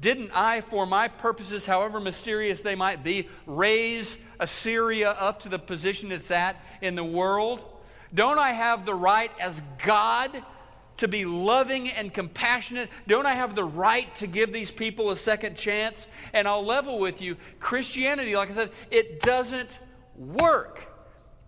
Didn't 0.00 0.30
I, 0.32 0.60
for 0.60 0.86
my 0.86 1.08
purposes, 1.08 1.64
however 1.64 1.98
mysterious 1.98 2.60
they 2.60 2.74
might 2.74 3.02
be, 3.02 3.28
raise 3.46 4.18
Assyria 4.38 5.10
up 5.10 5.40
to 5.40 5.48
the 5.48 5.58
position 5.58 6.12
it's 6.12 6.30
at 6.30 6.62
in 6.82 6.94
the 6.94 7.04
world? 7.04 7.62
Don't 8.12 8.38
I 8.38 8.52
have 8.52 8.86
the 8.86 8.94
right 8.94 9.32
as 9.40 9.62
God 9.84 10.42
to 10.98 11.08
be 11.08 11.24
loving 11.24 11.88
and 11.88 12.12
compassionate? 12.12 12.90
Don't 13.06 13.26
I 13.26 13.34
have 13.34 13.54
the 13.54 13.64
right 13.64 14.14
to 14.16 14.26
give 14.26 14.52
these 14.52 14.70
people 14.70 15.10
a 15.10 15.16
second 15.16 15.56
chance? 15.56 16.06
And 16.32 16.46
I'll 16.46 16.64
level 16.64 16.98
with 16.98 17.20
you 17.20 17.36
Christianity, 17.58 18.36
like 18.36 18.50
I 18.50 18.54
said, 18.54 18.70
it 18.90 19.20
doesn't 19.20 19.78
work 20.16 20.80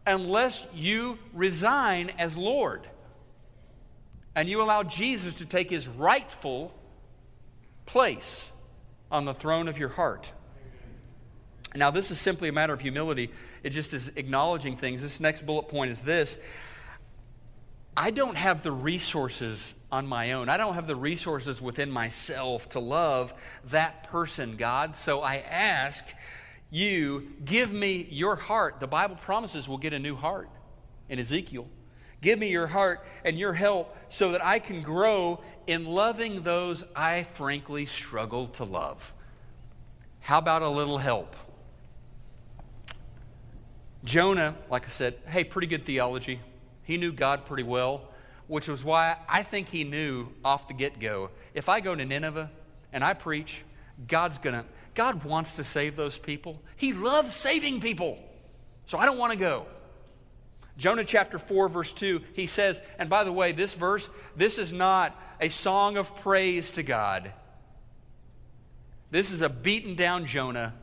unless 0.06 0.64
you 0.74 1.18
resign 1.32 2.10
as 2.18 2.36
Lord 2.36 2.88
and 4.34 4.48
you 4.48 4.62
allow 4.62 4.82
Jesus 4.82 5.34
to 5.34 5.44
take 5.44 5.70
his 5.70 5.88
rightful 5.88 6.72
place 7.86 8.50
on 9.10 9.24
the 9.24 9.34
throne 9.34 9.68
of 9.68 9.78
your 9.78 9.88
heart. 9.88 10.32
Now, 11.74 11.90
this 11.90 12.10
is 12.10 12.18
simply 12.18 12.48
a 12.48 12.52
matter 12.52 12.72
of 12.72 12.80
humility. 12.80 13.30
It 13.62 13.70
just 13.70 13.92
is 13.92 14.12
acknowledging 14.16 14.76
things. 14.76 15.02
This 15.02 15.20
next 15.20 15.46
bullet 15.46 15.68
point 15.68 15.90
is 15.90 16.02
this 16.02 16.36
I 17.96 18.10
don't 18.10 18.36
have 18.36 18.62
the 18.62 18.72
resources 18.72 19.74
on 19.90 20.06
my 20.06 20.32
own. 20.32 20.48
I 20.48 20.56
don't 20.56 20.74
have 20.74 20.86
the 20.86 20.96
resources 20.96 21.60
within 21.60 21.90
myself 21.90 22.68
to 22.70 22.80
love 22.80 23.34
that 23.70 24.04
person, 24.04 24.56
God. 24.56 24.96
So 24.96 25.20
I 25.20 25.36
ask 25.38 26.06
you, 26.70 27.32
give 27.44 27.72
me 27.72 28.06
your 28.10 28.36
heart. 28.36 28.78
The 28.80 28.86
Bible 28.86 29.16
promises 29.16 29.68
we'll 29.68 29.78
get 29.78 29.92
a 29.92 29.98
new 29.98 30.14
heart 30.14 30.48
in 31.08 31.18
Ezekiel. 31.18 31.66
Give 32.20 32.38
me 32.38 32.50
your 32.50 32.66
heart 32.66 33.04
and 33.24 33.38
your 33.38 33.52
help 33.52 33.96
so 34.08 34.32
that 34.32 34.44
I 34.44 34.58
can 34.58 34.82
grow 34.82 35.42
in 35.66 35.86
loving 35.86 36.42
those 36.42 36.84
I 36.94 37.22
frankly 37.22 37.86
struggle 37.86 38.48
to 38.48 38.64
love. 38.64 39.12
How 40.20 40.38
about 40.38 40.62
a 40.62 40.68
little 40.68 40.98
help? 40.98 41.34
Jonah, 44.04 44.54
like 44.70 44.86
I 44.86 44.90
said, 44.90 45.14
hey, 45.26 45.44
pretty 45.44 45.66
good 45.66 45.84
theology. 45.84 46.40
He 46.90 46.96
knew 46.96 47.12
God 47.12 47.46
pretty 47.46 47.62
well, 47.62 48.08
which 48.48 48.66
was 48.66 48.82
why 48.82 49.16
I 49.28 49.44
think 49.44 49.68
he 49.68 49.84
knew 49.84 50.26
off 50.44 50.66
the 50.66 50.74
get 50.74 50.98
go 50.98 51.30
if 51.54 51.68
I 51.68 51.78
go 51.78 51.94
to 51.94 52.04
Nineveh 52.04 52.50
and 52.92 53.04
I 53.04 53.14
preach, 53.14 53.62
God's 54.08 54.38
going 54.38 54.56
to, 54.56 54.64
God 54.96 55.22
wants 55.22 55.54
to 55.54 55.62
save 55.62 55.94
those 55.94 56.18
people. 56.18 56.60
He 56.74 56.92
loves 56.92 57.36
saving 57.36 57.80
people. 57.80 58.18
So 58.86 58.98
I 58.98 59.06
don't 59.06 59.18
want 59.18 59.30
to 59.30 59.38
go. 59.38 59.66
Jonah 60.78 61.04
chapter 61.04 61.38
4, 61.38 61.68
verse 61.68 61.92
2, 61.92 62.22
he 62.32 62.48
says, 62.48 62.80
and 62.98 63.08
by 63.08 63.22
the 63.22 63.30
way, 63.30 63.52
this 63.52 63.72
verse, 63.72 64.08
this 64.34 64.58
is 64.58 64.72
not 64.72 65.16
a 65.40 65.48
song 65.48 65.96
of 65.96 66.16
praise 66.16 66.72
to 66.72 66.82
God. 66.82 67.30
This 69.12 69.30
is 69.30 69.42
a 69.42 69.48
beaten 69.48 69.94
down 69.94 70.26
Jonah, 70.26 70.74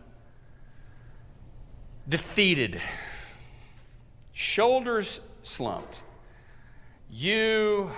defeated, 2.07 2.81
shoulders 4.31 5.19
slumped. 5.47 6.01
You 7.09 7.91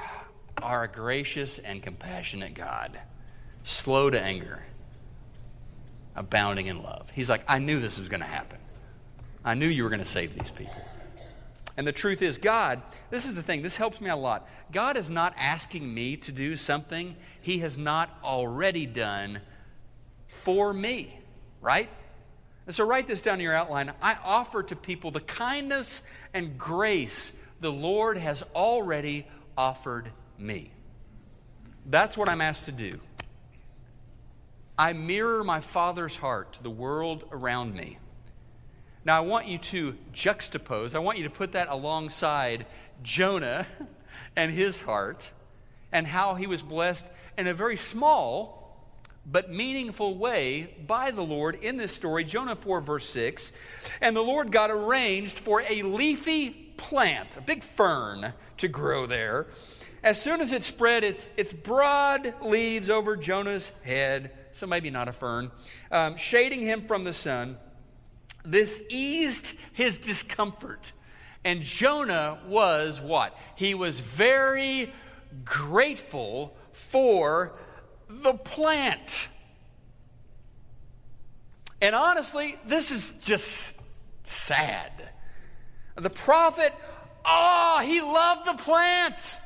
are 0.61 0.83
a 0.83 0.87
gracious 0.87 1.59
and 1.59 1.81
compassionate 1.81 2.53
God, 2.53 2.99
slow 3.63 4.09
to 4.09 4.21
anger, 4.21 4.63
abounding 6.15 6.67
in 6.67 6.83
love. 6.83 7.09
He's 7.13 7.29
like, 7.29 7.41
I 7.47 7.59
knew 7.59 7.79
this 7.79 7.99
was 7.99 8.09
going 8.09 8.21
to 8.21 8.27
happen. 8.27 8.59
I 9.43 9.53
knew 9.53 9.67
you 9.67 9.83
were 9.83 9.89
going 9.89 9.99
to 9.99 10.05
save 10.05 10.37
these 10.37 10.51
people. 10.51 10.85
And 11.77 11.87
the 11.87 11.93
truth 11.93 12.21
is, 12.21 12.37
God, 12.37 12.81
this 13.09 13.25
is 13.25 13.35
the 13.35 13.41
thing, 13.41 13.61
this 13.61 13.77
helps 13.77 14.01
me 14.01 14.09
a 14.09 14.15
lot. 14.15 14.47
God 14.71 14.97
is 14.97 15.09
not 15.09 15.33
asking 15.37 15.91
me 15.91 16.17
to 16.17 16.31
do 16.31 16.55
something 16.55 17.15
He 17.41 17.59
has 17.59 17.77
not 17.77 18.09
already 18.21 18.85
done 18.85 19.39
for 20.43 20.73
me, 20.73 21.17
right? 21.61 21.89
And 22.65 22.75
so 22.75 22.85
write 22.85 23.07
this 23.07 23.21
down 23.21 23.35
in 23.35 23.41
your 23.41 23.55
outline. 23.55 23.93
I 24.01 24.17
offer 24.23 24.61
to 24.61 24.75
people 24.75 25.09
the 25.09 25.21
kindness 25.21 26.01
and 26.33 26.57
grace 26.57 27.31
the 27.59 27.71
Lord 27.71 28.17
has 28.17 28.43
already 28.55 29.27
offered 29.57 30.09
me. 30.37 30.71
That's 31.85 32.17
what 32.17 32.29
I'm 32.29 32.41
asked 32.41 32.65
to 32.65 32.71
do. 32.71 32.99
I 34.77 34.93
mirror 34.93 35.43
my 35.43 35.59
Father's 35.59 36.15
heart 36.15 36.53
to 36.53 36.63
the 36.63 36.69
world 36.69 37.25
around 37.31 37.75
me. 37.75 37.97
Now, 39.03 39.17
I 39.17 39.21
want 39.21 39.47
you 39.47 39.57
to 39.57 39.97
juxtapose, 40.13 40.93
I 40.93 40.99
want 40.99 41.17
you 41.17 41.23
to 41.25 41.29
put 41.29 41.53
that 41.53 41.67
alongside 41.69 42.65
Jonah 43.03 43.65
and 44.35 44.51
his 44.51 44.79
heart 44.79 45.29
and 45.91 46.05
how 46.05 46.35
he 46.35 46.47
was 46.47 46.61
blessed 46.61 47.05
in 47.37 47.47
a 47.47 47.53
very 47.53 47.77
small 47.77 48.59
but 49.25 49.51
meaningful 49.51 50.17
way 50.17 50.75
by 50.87 51.11
the 51.11 51.21
Lord 51.21 51.55
in 51.55 51.77
this 51.77 51.93
story, 51.93 52.23
Jonah 52.23 52.55
4, 52.55 52.81
verse 52.81 53.09
6. 53.09 53.51
And 54.01 54.15
the 54.15 54.21
Lord 54.21 54.51
God 54.51 54.71
arranged 54.71 55.39
for 55.39 55.61
a 55.61 55.81
leafy 55.83 56.68
plant, 56.79 57.37
a 57.37 57.41
big 57.41 57.63
fern, 57.63 58.33
to 58.57 58.67
grow 58.67 59.05
there. 59.05 59.47
As 60.01 60.21
soon 60.21 60.39
as 60.41 60.53
it 60.53 60.63
spread 60.63 61.03
its, 61.03 61.27
its 61.35 61.51
broad 61.51 62.33
leaves 62.41 62.89
over 62.89 63.17
Jonah's 63.17 63.69
head, 63.83 64.31
so 64.51 64.65
maybe 64.65 64.89
not 64.89 65.07
a 65.07 65.11
fern, 65.11 65.51
um, 65.91 66.15
shading 66.17 66.61
him 66.61 66.87
from 66.87 67.03
the 67.03 67.13
sun, 67.13 67.57
this 68.45 68.81
eased 68.89 69.53
his 69.73 69.97
discomfort. 69.97 70.93
And 71.43 71.61
Jonah 71.61 72.39
was 72.47 72.99
what? 73.01 73.37
He 73.55 73.73
was 73.73 73.99
very 73.99 74.93
grateful 75.43 76.55
for 76.71 77.53
the 78.07 78.33
plant. 78.33 79.27
And 81.81 81.93
honestly, 81.95 82.57
this 82.65 82.91
is 82.91 83.11
just 83.21 83.75
sad. 84.23 84.91
The 85.99 86.09
prophet, 86.09 86.73
oh, 87.25 87.81
he 87.83 88.01
loved 88.01 88.45
the 88.45 88.53
plant. 88.53 89.37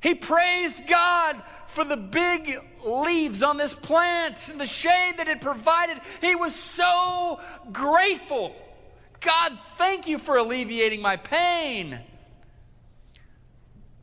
He 0.00 0.14
praised 0.14 0.86
God 0.86 1.40
for 1.68 1.84
the 1.84 1.96
big 1.96 2.58
leaves 2.84 3.42
on 3.42 3.56
this 3.56 3.74
plant 3.74 4.48
and 4.48 4.60
the 4.60 4.66
shade 4.66 5.14
that 5.18 5.28
it 5.28 5.40
provided. 5.40 6.00
He 6.20 6.34
was 6.34 6.54
so 6.54 7.40
grateful. 7.72 8.54
God, 9.20 9.58
thank 9.76 10.08
you 10.08 10.18
for 10.18 10.36
alleviating 10.36 11.00
my 11.00 11.16
pain. 11.16 11.98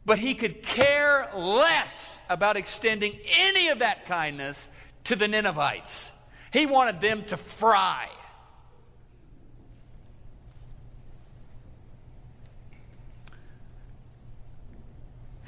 But 0.06 0.20
he 0.20 0.34
could 0.34 0.64
care 0.64 1.30
less 1.36 2.20
about 2.30 2.58
extending 2.58 3.20
any 3.38 3.68
of 3.68 3.80
that 3.80 4.08
kindness 4.08 4.70
to 5.04 5.16
the 5.16 5.28
Ninevites. 5.28 6.12
He 6.52 6.66
wanted 6.66 7.02
them 7.02 7.24
to 7.26 7.38
fry. 7.38 8.08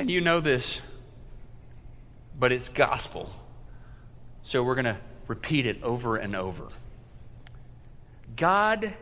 And 0.01 0.09
you 0.09 0.19
know 0.19 0.39
this 0.39 0.81
but 2.39 2.51
it's 2.51 2.69
gospel. 2.69 3.29
So 4.41 4.63
we're 4.63 4.73
going 4.73 4.85
to 4.85 4.97
repeat 5.27 5.67
it 5.67 5.83
over 5.83 6.15
and 6.17 6.35
over. 6.35 6.69
God 8.35 8.95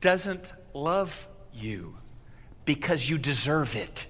doesn't 0.00 0.50
love 0.72 1.28
you 1.52 1.98
because 2.64 3.10
you 3.10 3.18
deserve 3.18 3.76
it. 3.76 4.06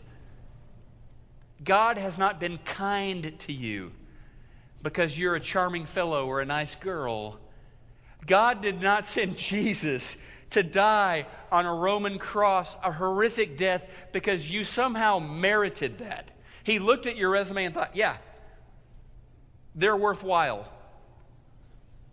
God 1.65 1.99
has 1.99 2.17
not 2.17 2.39
been 2.39 2.59
kind 2.59 3.37
to 3.41 3.53
you 3.53 3.91
because 4.85 5.19
you're 5.19 5.35
a 5.35 5.41
charming 5.41 5.85
fellow 5.85 6.29
or 6.29 6.41
a 6.41 6.47
nice 6.47 6.77
girl. 6.77 7.41
God 8.25 8.63
did 8.63 8.81
not 8.81 9.05
send 9.05 9.37
Jesus 9.37 10.17
to 10.51 10.63
die 10.63 11.27
on 11.51 11.67
a 11.67 11.75
Roman 11.75 12.19
cross, 12.19 12.77
a 12.83 12.93
horrific 12.93 13.57
death, 13.57 13.87
because 14.13 14.51
you 14.51 14.65
somehow 14.65 15.19
merited 15.19 15.99
that. 15.99 16.31
He 16.63 16.79
looked 16.79 17.07
at 17.07 17.17
your 17.17 17.31
resume 17.31 17.65
and 17.65 17.75
thought, 17.75 17.95
yeah, 17.95 18.17
they're 19.75 19.97
worthwhile. 19.97 20.69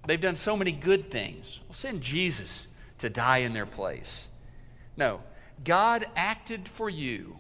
They've 0.08 0.20
done 0.20 0.36
so 0.36 0.58
many 0.58 0.72
good 0.72 1.12
things. 1.12 1.60
Well, 1.67 1.76
send 1.76 2.02
Jesus 2.02 2.65
to 3.00 3.10
die 3.10 3.39
in 3.39 3.54
their 3.54 3.65
place. 3.65 4.28
No, 4.98 5.22
God 5.63 6.08
acted 6.15 6.67
for 6.67 6.89
you 6.89 7.38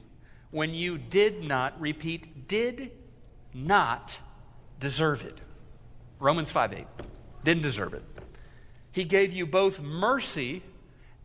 when 0.51 0.73
you 0.73 0.97
did 0.97 1.43
not, 1.43 1.79
repeat, 1.79 2.47
did 2.47 2.91
not 3.53 4.19
deserve 4.79 5.23
it. 5.23 5.39
Romans 6.19 6.51
5 6.51 6.73
8. 6.73 6.85
Didn't 7.43 7.63
deserve 7.63 7.93
it. 7.93 8.03
He 8.91 9.05
gave 9.05 9.33
you 9.33 9.45
both 9.45 9.79
mercy 9.79 10.61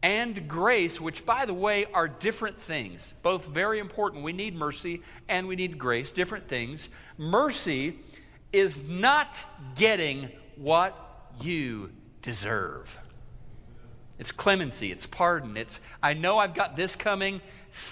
and 0.02 0.46
grace, 0.46 1.00
which, 1.00 1.24
by 1.24 1.46
the 1.46 1.54
way, 1.54 1.86
are 1.92 2.06
different 2.08 2.60
things. 2.60 3.12
Both 3.22 3.46
very 3.46 3.78
important. 3.78 4.22
We 4.22 4.32
need 4.32 4.54
mercy 4.54 5.02
and 5.28 5.48
we 5.48 5.56
need 5.56 5.78
grace, 5.78 6.10
different 6.10 6.48
things. 6.48 6.88
Mercy 7.18 7.98
is 8.52 8.80
not 8.88 9.42
getting 9.74 10.30
what 10.56 11.32
you 11.40 11.90
deserve. 12.22 12.96
It's 14.18 14.32
clemency, 14.32 14.90
it's 14.90 15.06
pardon, 15.06 15.56
it's, 15.56 15.80
I 16.02 16.14
know 16.14 16.38
I've 16.38 16.54
got 16.54 16.74
this 16.74 16.96
coming. 16.96 17.40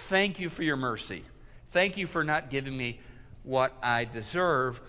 Thank 0.09 0.41
you 0.41 0.49
for 0.49 0.63
your 0.63 0.77
mercy. 0.77 1.23
Thank 1.71 1.97
you 1.97 2.07
for 2.07 2.25
not 2.25 2.49
giving 2.49 2.77
me 2.77 3.01
what 3.43 3.75
I 3.83 4.07
deserve. 4.07 4.81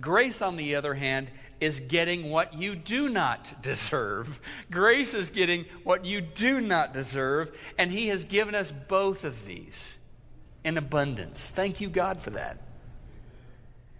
Grace, 0.00 0.40
on 0.40 0.56
the 0.56 0.76
other 0.76 0.94
hand, 0.94 1.30
is 1.60 1.80
getting 1.80 2.30
what 2.30 2.54
you 2.54 2.74
do 2.74 3.08
not 3.08 3.62
deserve. 3.62 4.40
Grace 4.70 5.14
is 5.14 5.30
getting 5.30 5.66
what 5.84 6.04
you 6.04 6.20
do 6.20 6.60
not 6.60 6.92
deserve, 6.92 7.56
and 7.78 7.92
He 7.92 8.08
has 8.08 8.24
given 8.24 8.54
us 8.54 8.72
both 8.88 9.24
of 9.24 9.46
these 9.46 9.94
in 10.64 10.78
abundance. 10.78 11.50
Thank 11.50 11.80
you, 11.80 11.88
God, 11.88 12.20
for 12.20 12.30
that. 12.30 12.58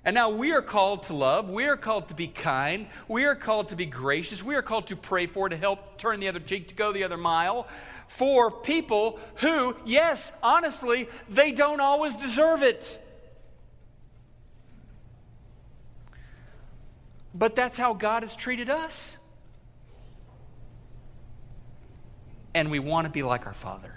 And 0.02 0.14
now 0.14 0.30
we 0.30 0.52
are 0.52 0.62
called 0.62 1.02
to 1.04 1.14
love. 1.14 1.50
We 1.50 1.66
are 1.66 1.76
called 1.76 2.08
to 2.08 2.14
be 2.14 2.26
kind. 2.26 2.86
We 3.06 3.26
are 3.26 3.34
called 3.34 3.68
to 3.68 3.76
be 3.76 3.84
gracious. 3.84 4.42
We 4.42 4.54
are 4.54 4.62
called 4.62 4.86
to 4.86 4.96
pray 4.96 5.26
for, 5.26 5.48
to 5.48 5.56
help 5.56 5.98
turn 5.98 6.20
the 6.20 6.28
other 6.28 6.40
cheek, 6.40 6.68
to 6.68 6.74
go 6.74 6.90
the 6.90 7.04
other 7.04 7.18
mile 7.18 7.66
for 8.10 8.50
people 8.50 9.20
who, 9.36 9.76
yes, 9.84 10.32
honestly, 10.42 11.08
they 11.28 11.52
don't 11.52 11.80
always 11.80 12.16
deserve 12.16 12.62
it. 12.62 12.98
But 17.40 17.56
that's 17.56 17.76
how 17.76 17.94
God 17.94 18.22
has 18.22 18.36
treated 18.36 18.70
us. 18.70 19.16
and 22.54 22.70
we 22.70 22.78
want 22.78 23.06
to 23.06 23.10
be 23.10 23.22
like 23.22 23.46
our 23.46 23.54
Father. 23.54 23.94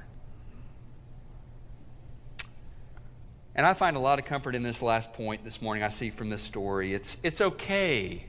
And 3.55 3.65
I 3.65 3.73
find 3.73 3.95
a 3.95 3.99
lot 3.99 4.19
of 4.19 4.25
comfort 4.25 4.55
in 4.55 4.63
this 4.63 4.81
last 4.81 5.13
point 5.13 5.43
this 5.43 5.61
morning 5.61 5.83
I 5.83 5.89
see 5.89 6.09
from 6.09 6.29
this 6.29 6.41
story. 6.41 6.93
It's, 6.93 7.17
it's 7.21 7.39
okay 7.39 8.25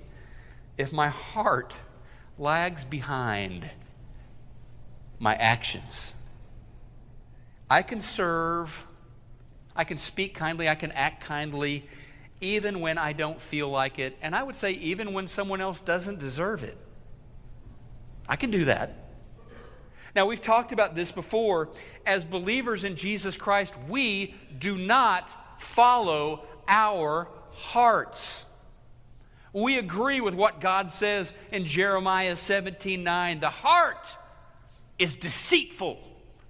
if 0.77 0.93
my 0.93 1.09
heart 1.09 1.73
lags 2.39 2.85
behind 2.85 3.71
my 5.19 5.35
actions. 5.35 6.13
I 7.71 7.83
can 7.83 8.01
serve, 8.01 8.87
I 9.75 9.85
can 9.85 9.97
speak 9.97 10.35
kindly, 10.35 10.69
I 10.69 10.75
can 10.75 10.93
act 10.93 11.25
kindly, 11.25 11.87
even 12.45 12.81
when 12.81 12.99
I 12.99 13.13
don't 13.13 13.41
feel 13.41 13.69
like 13.69 13.99
it. 13.99 14.17
And 14.23 14.37
I 14.37 14.43
would 14.43 14.57
say, 14.57 14.73
even 14.73 15.13
when 15.13 15.27
someone 15.27 15.61
else 15.61 15.81
doesn't 15.81 16.21
deserve 16.21 16.63
it. 16.63 16.77
I 18.29 18.37
can 18.37 18.51
do 18.51 18.67
that. 18.67 18.97
Now, 20.15 20.27
we've 20.27 20.41
talked 20.41 20.71
about 20.71 20.95
this 20.95 21.11
before. 21.11 21.71
As 22.07 22.25
believers 22.25 22.85
in 22.85 22.97
Jesus 22.97 23.37
Christ, 23.37 23.75
we 23.89 24.35
do 24.59 24.77
not 24.77 25.35
follow 25.61 26.45
our 26.69 27.29
hearts. 27.53 28.45
We 29.53 29.79
agree 29.79 30.21
with 30.21 30.35
what 30.35 30.61
God 30.61 30.93
says 30.93 31.33
in 31.51 31.67
Jeremiah 31.67 32.37
17 32.37 33.03
9. 33.03 33.41
The 33.41 33.51
heart 33.51 34.17
is 34.99 35.15
deceitful 35.15 35.99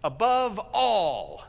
above 0.02 0.58
all. 0.72 1.42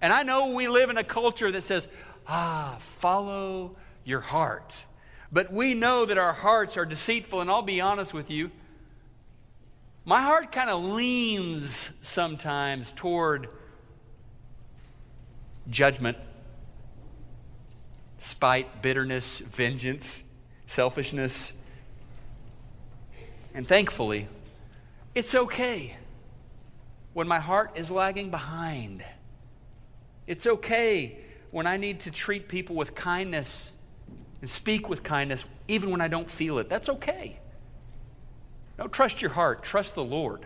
And 0.00 0.12
I 0.12 0.24
know 0.24 0.48
we 0.48 0.68
live 0.68 0.90
in 0.90 0.98
a 0.98 1.04
culture 1.04 1.50
that 1.52 1.62
says, 1.62 1.88
ah, 2.26 2.76
follow 2.78 3.76
your 4.04 4.20
heart. 4.20 4.84
But 5.30 5.52
we 5.52 5.74
know 5.74 6.04
that 6.04 6.18
our 6.18 6.32
hearts 6.32 6.76
are 6.76 6.84
deceitful, 6.84 7.40
and 7.40 7.50
I'll 7.50 7.62
be 7.62 7.80
honest 7.80 8.12
with 8.12 8.30
you. 8.30 8.50
My 10.04 10.20
heart 10.20 10.52
kind 10.52 10.68
of 10.68 10.84
leans 10.84 11.90
sometimes 12.00 12.92
toward 12.92 13.48
judgment, 15.70 16.18
spite, 18.18 18.82
bitterness, 18.82 19.38
vengeance, 19.38 20.22
selfishness. 20.66 21.52
And 23.54 23.66
thankfully, 23.66 24.26
it's 25.14 25.34
okay 25.34 25.96
when 27.12 27.28
my 27.28 27.38
heart 27.38 27.72
is 27.76 27.90
lagging 27.90 28.30
behind. 28.30 29.04
It's 30.26 30.46
okay 30.46 31.18
when 31.52 31.66
I 31.66 31.76
need 31.76 32.00
to 32.00 32.10
treat 32.10 32.48
people 32.48 32.74
with 32.74 32.96
kindness 32.96 33.70
and 34.40 34.50
speak 34.50 34.88
with 34.88 35.04
kindness, 35.04 35.44
even 35.68 35.90
when 35.90 36.00
I 36.00 36.08
don't 36.08 36.28
feel 36.28 36.58
it. 36.58 36.68
That's 36.68 36.88
okay. 36.88 37.38
Don't 38.76 38.92
trust 38.92 39.22
your 39.22 39.30
heart, 39.30 39.62
trust 39.62 39.94
the 39.94 40.02
Lord. 40.02 40.44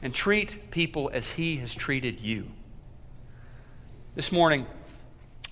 And 0.00 0.14
treat 0.14 0.70
people 0.70 1.10
as 1.12 1.30
He 1.30 1.56
has 1.56 1.74
treated 1.74 2.20
you. 2.20 2.48
This 4.14 4.30
morning, 4.30 4.66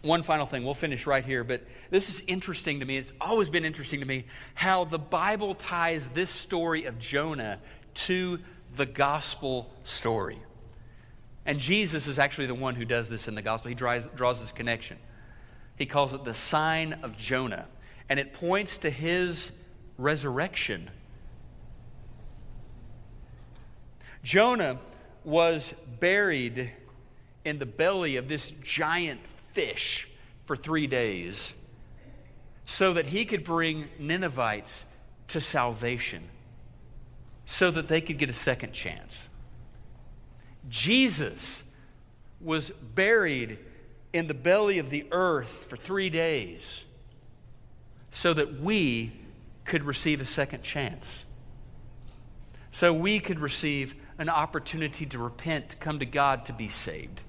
one 0.03 0.23
final 0.23 0.47
thing, 0.47 0.65
we'll 0.65 0.75
finish 0.75 1.05
right 1.05 1.25
here, 1.25 1.43
but 1.43 1.63
this 1.91 2.09
is 2.09 2.23
interesting 2.29 2.79
to 2.81 2.87
me. 2.87 2.97
It's 2.97 3.13
always 3.21 3.51
been 3.51 3.65
interesting 3.65 3.99
to 4.01 4.07
me 4.07 4.27
how 4.55 4.85
the 4.85 4.99
Bible 4.99 5.57
ties 5.57 6.09
this 6.15 6.31
story 6.31 6.85
of 6.85 7.01
Jonah 7.01 7.59
to 7.95 8.39
the 8.77 8.87
gospel 8.87 9.75
story. 9.83 10.39
And 11.47 11.61
Jesus 11.61 12.09
is 12.09 12.19
actually 12.19 12.49
the 12.49 12.55
one 12.55 12.75
who 12.75 12.85
does 12.85 13.09
this 13.09 13.29
in 13.29 13.35
the 13.35 13.43
gospel. 13.43 13.69
He 13.69 13.75
draws, 13.75 14.05
draws 14.17 14.41
this 14.41 14.53
connection. 14.53 14.99
He 15.77 15.87
calls 15.87 16.13
it 16.13 16.25
the 16.25 16.35
sign 16.35 16.99
of 17.03 17.17
Jonah. 17.17 17.67
And 18.09 18.19
it 18.19 18.35
points 18.35 18.79
to 18.79 18.91
his 18.91 19.53
resurrection. 19.97 20.91
Jonah 24.25 24.81
was 25.25 25.73
buried 26.01 26.73
in 27.45 27.59
the 27.61 27.67
belly 27.67 28.17
of 28.17 28.29
this 28.29 28.53
giant 28.65 29.21
fish 29.53 30.09
for 30.47 30.57
three 30.57 30.89
days 30.89 31.55
so 32.67 32.93
that 32.95 33.07
he 33.07 33.25
could 33.25 33.45
bring 33.45 33.89
Ninevites 34.01 34.85
to 35.29 35.41
salvation, 35.41 36.25
so 37.47 37.71
that 37.71 37.87
they 37.87 38.01
could 38.01 38.19
get 38.19 38.29
a 38.29 38.33
second 38.33 38.73
chance. 38.73 39.29
Jesus 40.69 41.63
was 42.41 42.71
buried 42.71 43.59
in 44.13 44.27
the 44.27 44.35
belly 44.35 44.79
of 44.79 44.91
the 44.91 45.07
earth 45.11 45.67
for 45.69 45.77
three 45.77 46.11
days 46.11 46.83
so 48.11 48.33
that 48.33 48.61
we 48.61 49.13
could 49.65 49.85
receive 49.85 50.21
a 50.21 50.25
second 50.25 50.63
chance. 50.63 51.25
So 52.73 52.93
we 52.93 53.21
could 53.21 53.41
receive 53.41 53.95
an 54.19 54.29
opportunity 54.29 55.07
to 55.07 55.19
repent, 55.19 55.71
to 55.71 55.77
come 55.77 55.99
to 55.99 56.07
God, 56.07 56.47
to 56.47 56.53
be 56.53 56.69
saved. 56.69 57.21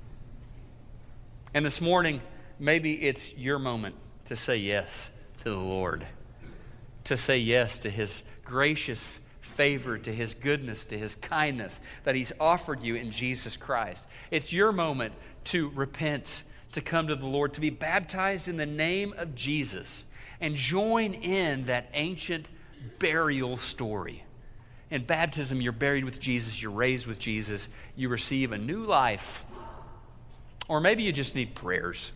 And 1.54 1.66
this 1.66 1.82
morning, 1.82 2.22
maybe 2.60 2.94
it's 2.94 3.34
your 3.34 3.60
moment 3.60 3.96
to 4.26 4.36
say 4.36 4.58
yes 4.58 5.10
to 5.44 5.50
the 5.50 5.58
Lord, 5.58 6.06
to 7.06 7.18
say 7.18 7.38
yes 7.38 7.80
to 7.80 7.90
His 7.90 8.24
gracious 8.44 9.20
favor, 9.58 9.98
to 9.98 10.14
His 10.14 10.34
goodness, 10.34 10.86
to 10.86 10.98
His 10.98 11.16
kindness 11.16 11.80
that 12.06 12.16
He's 12.16 12.32
offered 12.40 12.82
you 12.82 12.96
in 12.96 13.12
Jesus 13.12 13.58
Christ. 13.58 14.06
It's 14.32 14.54
your 14.54 14.72
moment 14.72 15.14
to 15.46 15.70
repent, 15.70 16.44
to 16.74 16.82
come 16.82 17.08
to 17.08 17.16
the 17.16 17.26
Lord, 17.26 17.54
to 17.56 17.62
be 17.62 17.70
baptized 17.70 18.48
in 18.48 18.56
the 18.56 18.66
name 18.66 19.14
of 19.18 19.36
Jesus 19.36 20.06
and 20.40 20.56
join 20.56 21.14
in 21.14 21.66
that 21.66 21.90
ancient 21.94 22.48
burial 23.00 23.58
story. 23.58 24.24
In 24.90 25.04
baptism, 25.04 25.60
you're 25.60 25.74
buried 25.74 26.06
with 26.06 26.20
Jesus, 26.20 26.62
you're 26.62 26.72
raised 26.72 27.08
with 27.08 27.20
Jesus, 27.20 27.68
you 27.96 28.08
receive 28.08 28.54
a 28.54 28.58
new 28.58 28.86
life. 28.86 29.44
Or 30.70 30.80
maybe 30.80 31.04
you 31.04 31.12
just 31.12 31.36
need 31.36 31.56
prayers 31.56 32.12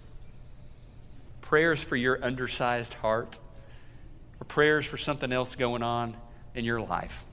prayers 1.51 1.83
for 1.83 1.97
your 1.97 2.23
undersized 2.23 2.93
heart, 2.93 3.37
or 4.39 4.45
prayers 4.45 4.85
for 4.85 4.97
something 4.97 5.33
else 5.33 5.55
going 5.55 5.83
on 5.83 6.15
in 6.55 6.63
your 6.63 6.79
life. 6.79 7.25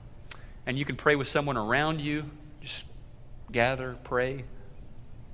And 0.65 0.77
you 0.77 0.85
can 0.85 0.95
pray 0.95 1.15
with 1.15 1.27
someone 1.27 1.57
around 1.57 2.01
you. 2.01 2.25
Just 2.61 2.83
gather, 3.51 3.97
pray. 4.03 4.45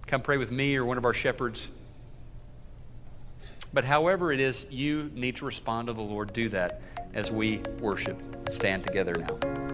Come 0.07 0.21
pray 0.21 0.37
with 0.37 0.51
me 0.51 0.75
or 0.75 0.85
one 0.85 0.97
of 0.97 1.05
our 1.05 1.13
shepherds. 1.13 1.67
But 3.73 3.83
however 3.83 4.31
it 4.31 4.39
is 4.39 4.65
you 4.69 5.11
need 5.13 5.37
to 5.37 5.45
respond 5.45 5.87
to 5.87 5.93
the 5.93 6.01
Lord, 6.01 6.31
do 6.31 6.49
that 6.49 6.81
as 7.13 7.31
we 7.31 7.57
worship. 7.79 8.21
Stand 8.51 8.85
together 8.85 9.13
now. 9.13 9.64